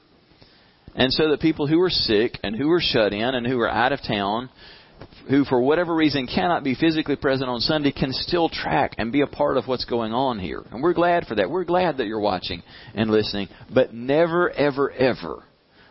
[0.97, 3.71] and so that people who are sick and who are shut in and who are
[3.71, 4.49] out of town,
[5.29, 9.21] who for whatever reason cannot be physically present on Sunday, can still track and be
[9.21, 10.63] a part of what's going on here.
[10.71, 11.51] And we're glad for that.
[11.51, 12.63] We're glad that you're watching
[12.95, 13.49] and listening.
[13.73, 15.45] But never, ever, ever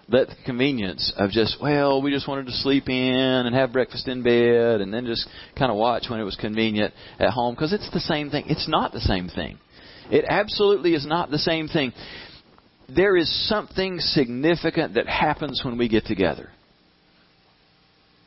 [0.07, 4.07] let the convenience of just, well, we just wanted to sleep in and have breakfast
[4.07, 7.73] in bed and then just kind of watch when it was convenient at home because
[7.73, 8.45] it's the same thing.
[8.47, 9.59] It's not the same thing.
[10.11, 11.91] It absolutely is not the same thing
[12.93, 16.49] there is something significant that happens when we get together.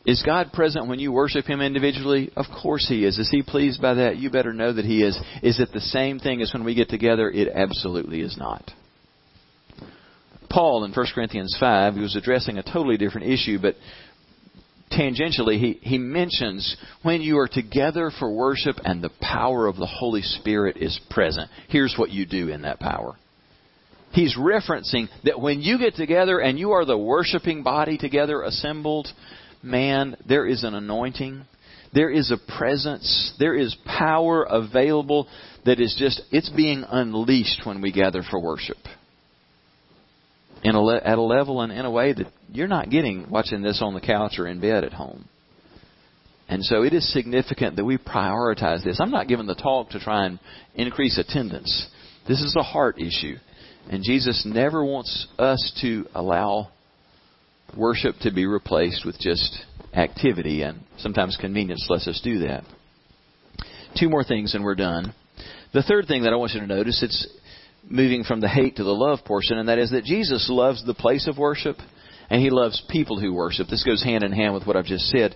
[0.06, 2.30] Is God present when you worship Him individually?
[2.34, 3.18] Of course He is.
[3.18, 4.16] Is He pleased by that?
[4.16, 5.18] You better know that He is.
[5.42, 7.30] Is it the same thing as when we get together?
[7.30, 8.70] It absolutely is not.
[10.50, 13.74] Paul in 1 Corinthians 5, he was addressing a totally different issue, but
[14.90, 19.86] tangentially, he, he mentions when you are together for worship and the power of the
[19.86, 21.50] Holy Spirit is present.
[21.68, 23.16] Here's what you do in that power
[24.12, 29.08] he's referencing that when you get together and you are the worshiping body together assembled,
[29.62, 31.44] man, there is an anointing.
[31.94, 33.34] There is a presence.
[33.38, 35.28] There is power available
[35.64, 38.78] that is just, it's being unleashed when we gather for worship.
[40.62, 43.80] In a, at a level and in a way that you're not getting watching this
[43.80, 45.28] on the couch or in bed at home.
[46.48, 48.98] And so it is significant that we prioritize this.
[49.00, 50.40] I'm not giving the talk to try and
[50.74, 51.88] increase attendance.
[52.26, 53.36] This is a heart issue.
[53.90, 56.68] And Jesus never wants us to allow
[57.76, 59.64] worship to be replaced with just
[59.94, 62.64] activity, and sometimes convenience lets us do that.
[63.98, 65.14] Two more things, and we're done.
[65.72, 67.26] The third thing that I want you to notice, it's
[67.88, 70.94] moving from the hate to the love portion, and that is that Jesus loves the
[70.94, 71.76] place of worship,
[72.28, 73.68] and he loves people who worship.
[73.68, 75.34] This goes hand in hand with what I've just said.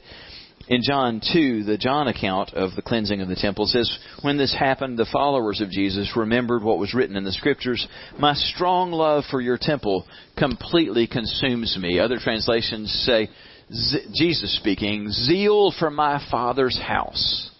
[0.68, 4.54] In John 2, the John account of the cleansing of the temple says, When this
[4.58, 7.86] happened, the followers of Jesus remembered what was written in the scriptures.
[8.18, 10.06] My strong love for your temple
[10.38, 11.98] completely consumes me.
[11.98, 13.28] Other translations say,
[14.14, 17.50] Jesus speaking, zeal for my Father's house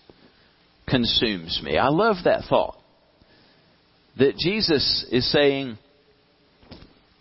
[0.89, 1.79] consumes me.
[1.79, 2.77] I love that thought.
[4.19, 5.79] That Jesus is saying,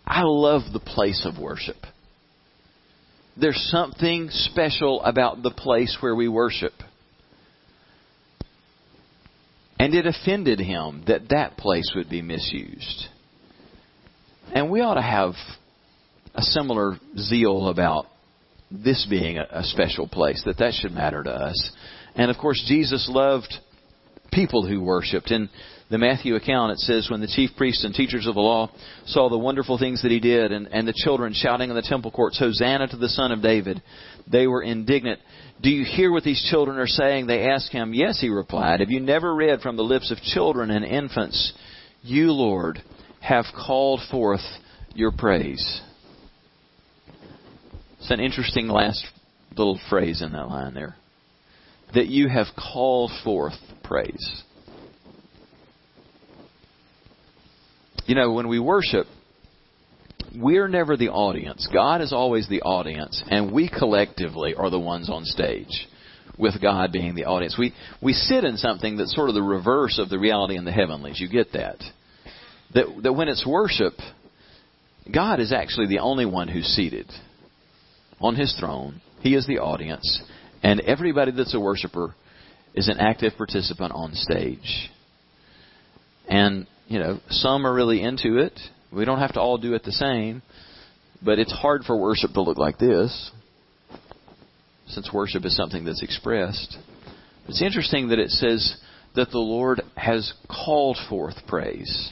[0.05, 1.77] I love the place of worship.
[3.41, 6.73] There's something special about the place where we worship.
[9.79, 13.07] And it offended him that that place would be misused.
[14.53, 15.33] And we ought to have
[16.35, 18.05] a similar zeal about
[18.69, 21.71] this being a, special place, that that should matter to us.
[22.13, 23.51] And of course, Jesus loved
[24.31, 25.31] people who worshiped.
[25.31, 25.49] And
[25.91, 28.71] the Matthew account, it says, when the chief priests and teachers of the law
[29.05, 32.11] saw the wonderful things that he did, and, and the children shouting in the temple
[32.11, 33.83] courts, Hosanna to the Son of David,
[34.25, 35.19] they were indignant.
[35.61, 37.27] Do you hear what these children are saying?
[37.27, 37.93] They asked him.
[37.93, 38.79] Yes, he replied.
[38.79, 41.51] Have you never read from the lips of children and infants,
[42.03, 42.81] You, Lord,
[43.19, 44.39] have called forth
[44.95, 45.81] your praise?
[47.99, 49.05] It's an interesting last
[49.57, 50.95] little phrase in that line there.
[51.93, 54.43] That you have called forth praise.
[58.05, 59.05] You know, when we worship,
[60.35, 61.67] we're never the audience.
[61.71, 65.87] God is always the audience, and we collectively are the ones on stage,
[66.37, 67.55] with God being the audience.
[67.59, 70.71] We we sit in something that's sort of the reverse of the reality in the
[70.71, 71.19] heavenlies.
[71.19, 71.77] You get that?
[72.73, 73.93] That that when it's worship,
[75.13, 77.09] God is actually the only one who's seated
[78.19, 79.01] on His throne.
[79.19, 80.21] He is the audience,
[80.63, 82.15] and everybody that's a worshiper
[82.73, 84.89] is an active participant on stage.
[86.27, 88.59] And you know, some are really into it.
[88.91, 90.41] We don't have to all do it the same,
[91.23, 93.31] but it's hard for worship to look like this,
[94.87, 96.77] since worship is something that's expressed.
[97.47, 98.75] It's interesting that it says
[99.15, 102.11] that the Lord has called forth praise.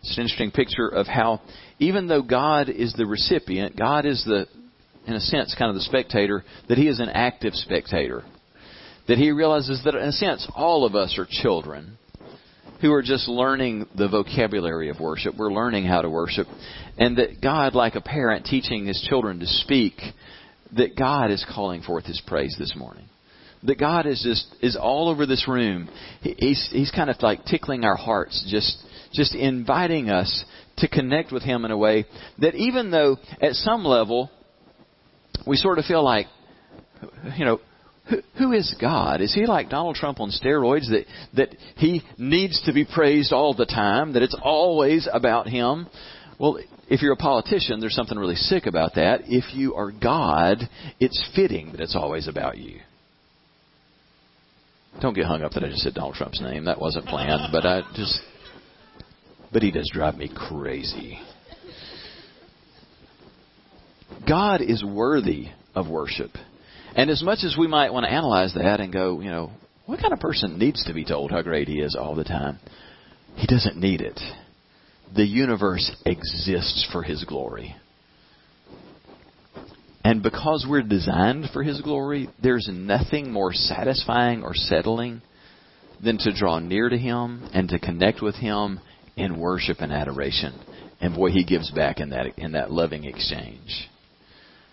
[0.00, 1.42] It's an interesting picture of how,
[1.78, 4.46] even though God is the recipient, God is the,
[5.06, 8.24] in a sense, kind of the spectator, that He is an active spectator.
[9.08, 11.98] That He realizes that, in a sense, all of us are children
[12.82, 15.34] who are just learning the vocabulary of worship.
[15.38, 16.48] We're learning how to worship.
[16.98, 19.94] And that God, like a parent teaching his children to speak,
[20.76, 23.04] that God is calling forth his praise this morning.
[23.62, 25.88] That God is just is all over this room.
[26.20, 28.76] He's he's kind of like tickling our hearts, just
[29.12, 30.44] just inviting us
[30.78, 32.06] to connect with him in a way
[32.38, 34.30] that even though at some level
[35.46, 36.26] we sort of feel like
[37.36, 37.60] you know
[38.38, 39.20] who is God?
[39.20, 43.54] Is he like Donald Trump on steroids that, that he needs to be praised all
[43.54, 45.88] the time, that it's always about him?
[46.38, 49.22] Well, if you're a politician, there's something really sick about that.
[49.26, 52.80] If you are God, it's fitting that it's always about you.
[55.00, 56.64] Don't get hung up that I just said Donald Trump's name.
[56.64, 58.20] That wasn't planned, but I just.
[59.52, 61.18] But he does drive me crazy.
[64.28, 66.30] God is worthy of worship.
[66.94, 69.50] And as much as we might want to analyze that and go, you know,
[69.86, 72.58] what kind of person needs to be told how great he is all the time?
[73.36, 74.20] He doesn't need it.
[75.14, 77.74] The universe exists for his glory.
[80.04, 85.22] And because we're designed for his glory, there's nothing more satisfying or settling
[86.02, 88.80] than to draw near to him and to connect with him
[89.16, 90.58] in worship and adoration.
[91.00, 93.88] And boy, he gives back in that in that loving exchange.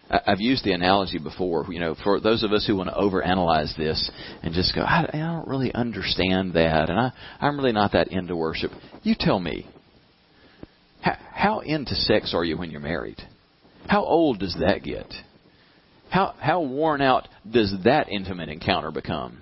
[0.10, 3.78] I've used the analogy before, you know, for those of us who want to overanalyze
[3.78, 4.10] this
[4.41, 8.07] and just go, I, I don't really understand that, and I, I'm really not that
[8.07, 8.72] into worship.
[9.03, 9.68] You tell me,
[11.01, 13.22] how, how into sex are you when you're married?
[13.88, 15.14] How old does that get?
[16.10, 19.39] How how worn out does that intimate encounter become?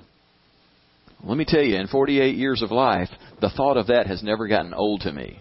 [1.23, 3.09] Let me tell you, in 48 years of life,
[3.41, 5.39] the thought of that has never gotten old to me.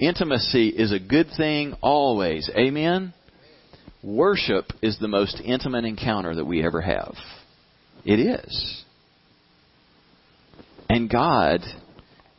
[0.00, 2.50] Intimacy is a good thing always.
[2.56, 3.12] Amen.
[4.02, 7.14] Worship is the most intimate encounter that we ever have.
[8.04, 8.84] It is.
[10.88, 11.60] And God,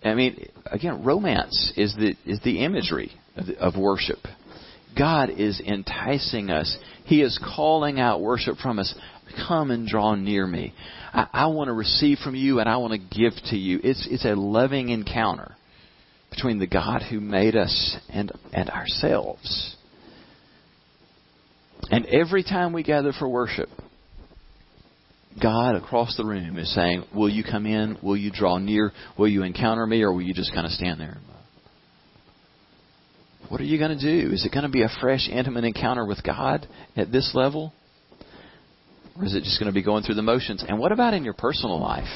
[0.03, 4.19] I mean, again, romance is the is the imagery of, of worship.
[4.97, 6.77] God is enticing us.
[7.05, 8.93] He is calling out worship from us.
[9.47, 10.73] Come and draw near me.
[11.13, 13.79] I, I want to receive from you and I want to give to you.
[13.83, 15.55] It's it's a loving encounter
[16.29, 19.72] between the God who made us and and ourselves.
[21.89, 23.69] And every time we gather for worship,
[25.41, 27.97] God across the room is saying, Will you come in?
[28.01, 28.91] Will you draw near?
[29.17, 30.01] Will you encounter me?
[30.03, 31.17] Or will you just kind of stand there?
[33.49, 34.33] What are you going to do?
[34.33, 37.73] Is it going to be a fresh, intimate encounter with God at this level?
[39.17, 40.63] Or is it just going to be going through the motions?
[40.67, 42.07] And what about in your personal life?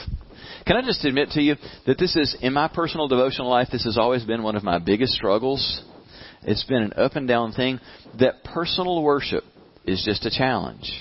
[0.65, 1.55] Can I just admit to you
[1.86, 4.80] that this is, in my personal devotional life, this has always been one of my
[4.80, 5.84] biggest struggles.
[6.43, 7.80] It's been an up and down thing.
[8.20, 9.43] That personal worship
[9.88, 10.92] is just a challenge.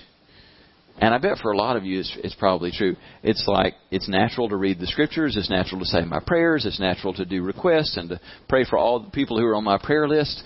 [0.99, 2.97] And I bet for a lot of you it's, it's probably true.
[3.23, 6.81] It's like it's natural to read the scriptures, it's natural to say my prayers, it's
[6.81, 9.79] natural to do requests and to pray for all the people who are on my
[9.79, 10.43] prayer list.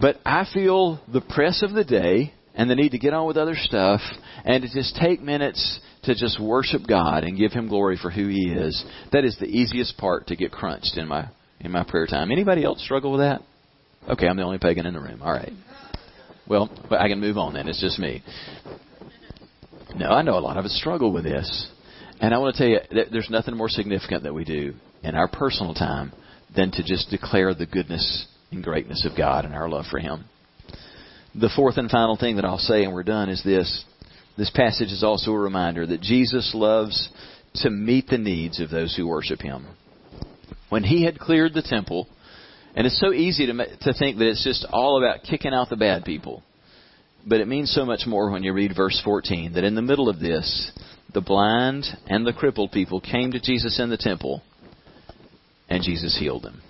[0.00, 3.36] But I feel the press of the day and the need to get on with
[3.36, 4.00] other stuff
[4.44, 8.26] and to just take minutes to just worship God and give him glory for who
[8.26, 8.84] he is.
[9.12, 11.28] That is the easiest part to get crunched in my
[11.60, 12.32] in my prayer time.
[12.32, 13.42] Anybody else struggle with that?
[14.08, 15.20] Okay, I'm the only pagan in the room.
[15.22, 15.52] All right.
[16.50, 17.68] Well, I can move on then.
[17.68, 18.24] It's just me.
[19.94, 21.70] No, I know a lot of us struggle with this.
[22.20, 24.74] And I want to tell you, that there's nothing more significant that we do
[25.04, 26.12] in our personal time
[26.56, 30.24] than to just declare the goodness and greatness of God and our love for Him.
[31.36, 33.84] The fourth and final thing that I'll say, and we're done, is this.
[34.36, 37.10] This passage is also a reminder that Jesus loves
[37.62, 39.68] to meet the needs of those who worship Him.
[40.68, 42.08] When He had cleared the temple,
[42.74, 45.76] and it's so easy to, to think that it's just all about kicking out the
[45.76, 46.42] bad people.
[47.26, 50.08] But it means so much more when you read verse 14 that in the middle
[50.08, 50.72] of this,
[51.12, 54.42] the blind and the crippled people came to Jesus in the temple,
[55.68, 56.62] and Jesus healed them.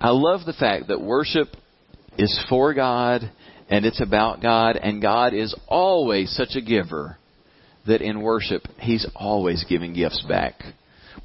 [0.00, 1.48] I love the fact that worship
[2.16, 3.30] is for God
[3.70, 7.18] and it's about God, and God is always such a giver
[7.86, 10.54] that in worship, He's always giving gifts back.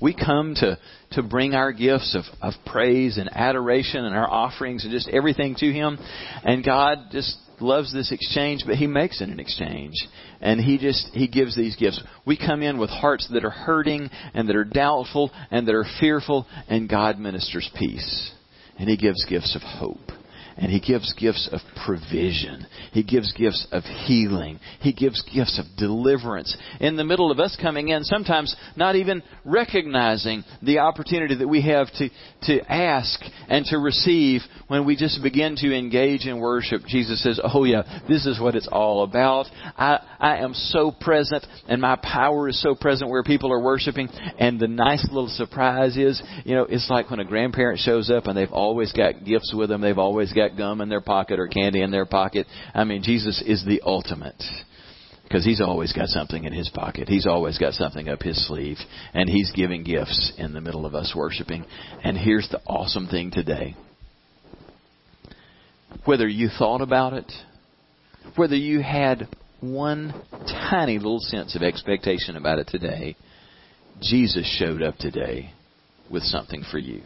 [0.01, 0.77] We come to,
[1.11, 5.55] to bring our gifts of, of praise and adoration and our offerings and just everything
[5.55, 5.97] to Him.
[6.43, 9.93] And God just loves this exchange, but He makes it an exchange.
[10.41, 12.01] And He just, He gives these gifts.
[12.25, 15.85] We come in with hearts that are hurting and that are doubtful and that are
[15.99, 18.31] fearful, and God ministers peace.
[18.77, 20.22] And He gives gifts of hope
[20.57, 22.65] and He gives gifts of provision.
[22.91, 24.59] He gives gifts of healing.
[24.79, 26.55] He gives gifts of deliverance.
[26.79, 31.61] In the middle of us coming in, sometimes not even recognizing the opportunity that we
[31.63, 32.09] have to,
[32.43, 36.81] to ask and to receive when we just begin to engage in worship.
[36.87, 39.45] Jesus says, Oh yeah, this is what it's all about.
[39.77, 44.09] I, I am so present and my power is so present where people are worshiping.
[44.37, 48.25] And the nice little surprise is, you know, it's like when a grandparent shows up
[48.25, 49.81] and they've always got gifts with them.
[49.81, 52.47] They've always got got gum in their pocket or candy in their pocket.
[52.73, 54.41] I mean, Jesus is the ultimate.
[55.23, 57.07] Because he's always got something in his pocket.
[57.07, 58.77] He's always got something up his sleeve.
[59.13, 61.65] And he's giving gifts in the middle of us worshiping.
[62.03, 63.75] And here's the awesome thing today.
[66.05, 67.31] Whether you thought about it,
[68.35, 69.27] whether you had
[69.61, 70.13] one
[70.69, 73.15] tiny little sense of expectation about it today,
[74.01, 75.51] Jesus showed up today
[76.11, 77.01] with something for you.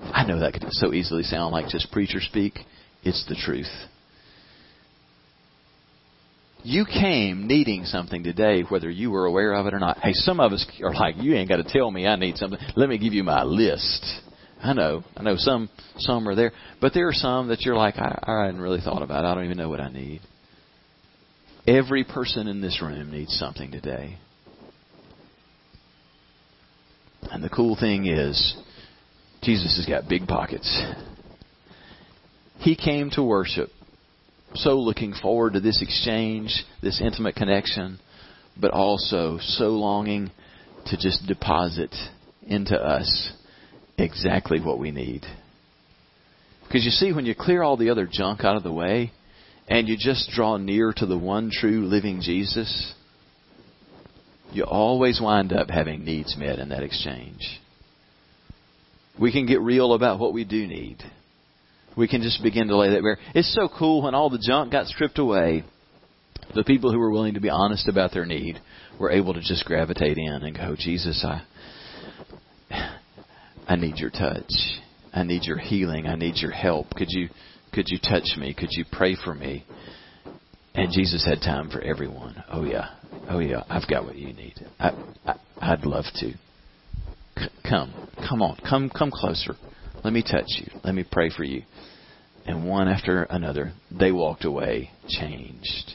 [0.00, 2.58] I know that could so easily sound like just preacher speak.
[3.02, 3.70] It's the truth.
[6.64, 9.98] You came needing something today, whether you were aware of it or not.
[9.98, 12.58] Hey, some of us are like, you ain't got to tell me I need something.
[12.76, 14.04] Let me give you my list.
[14.60, 17.96] I know, I know some some are there, but there are some that you're like,
[17.96, 19.24] I, I hadn't really thought about.
[19.24, 19.28] It.
[19.28, 20.20] I don't even know what I need.
[21.66, 24.18] Every person in this room needs something today.
[27.30, 28.56] And the cool thing is,
[29.42, 30.82] Jesus has got big pockets.
[32.58, 33.70] He came to worship,
[34.54, 37.98] so looking forward to this exchange, this intimate connection,
[38.60, 40.30] but also so longing
[40.86, 41.94] to just deposit
[42.46, 43.32] into us
[43.96, 45.24] exactly what we need.
[46.66, 49.12] Because you see, when you clear all the other junk out of the way
[49.68, 52.94] and you just draw near to the one true living Jesus,
[54.50, 57.60] you always wind up having needs met in that exchange
[59.20, 60.98] we can get real about what we do need.
[61.96, 63.18] We can just begin to lay that bare.
[63.34, 65.64] It's so cool when all the junk got stripped away.
[66.54, 68.60] The people who were willing to be honest about their need
[68.98, 71.42] were able to just gravitate in and go, Jesus, I,
[73.66, 74.52] I need your touch.
[75.12, 76.06] I need your healing.
[76.06, 76.90] I need your help.
[76.94, 77.28] Could you,
[77.72, 78.54] could you touch me?
[78.54, 79.64] Could you pray for me?
[80.74, 82.44] And Jesus had time for everyone.
[82.48, 82.90] Oh yeah,
[83.28, 84.54] oh yeah, I've got what you need.
[84.78, 84.90] I,
[85.26, 86.34] I I'd love to
[87.68, 87.92] come,
[88.28, 89.54] come on, come, come closer.
[90.04, 90.80] Let me touch you.
[90.84, 91.62] Let me pray for you.
[92.46, 95.94] And one after another, they walked away changed.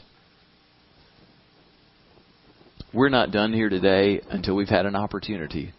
[2.92, 5.72] We're not done here today until we've had an opportunity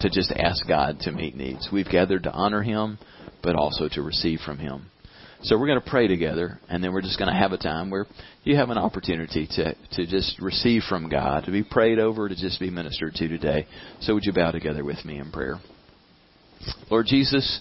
[0.00, 1.68] to just ask God to meet needs.
[1.72, 2.98] We've gathered to honor Him,
[3.42, 4.86] but also to receive from Him.
[5.42, 7.90] So we're going to pray together, and then we're just going to have a time
[7.90, 8.06] where
[8.42, 12.34] you have an opportunity to, to just receive from God, to be prayed over, to
[12.34, 13.66] just be ministered to today.
[14.00, 15.56] So would you bow together with me in prayer?
[16.90, 17.60] Lord Jesus,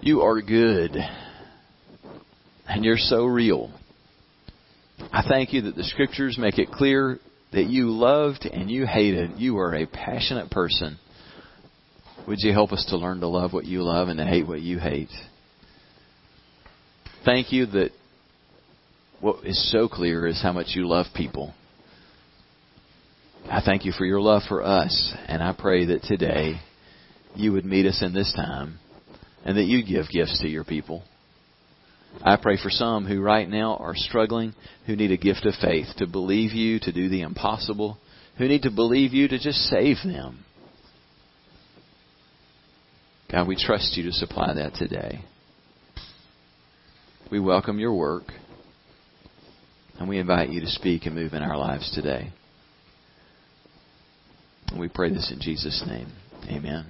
[0.00, 0.96] you are good,
[2.66, 3.72] and you're so real.
[5.12, 7.20] I thank you that the scriptures make it clear
[7.52, 9.32] that you loved and you hated.
[9.36, 10.98] You are a passionate person.
[12.26, 14.60] Would you help us to learn to love what you love and to hate what
[14.60, 15.10] you hate?
[17.26, 17.90] Thank you that
[19.20, 21.52] what is so clear is how much you love people.
[23.50, 26.60] I thank you for your love for us, and I pray that today
[27.34, 28.78] you would meet us in this time
[29.44, 31.02] and that you give gifts to your people.
[32.22, 34.54] I pray for some who right now are struggling,
[34.86, 37.98] who need a gift of faith to believe you to do the impossible,
[38.38, 40.44] who need to believe you to just save them.
[43.32, 45.24] God, we trust you to supply that today.
[47.28, 48.32] We welcome your work,
[49.98, 52.30] and we invite you to speak and move in our lives today.
[54.68, 56.12] And we pray this in Jesus' name.
[56.48, 56.86] Amen.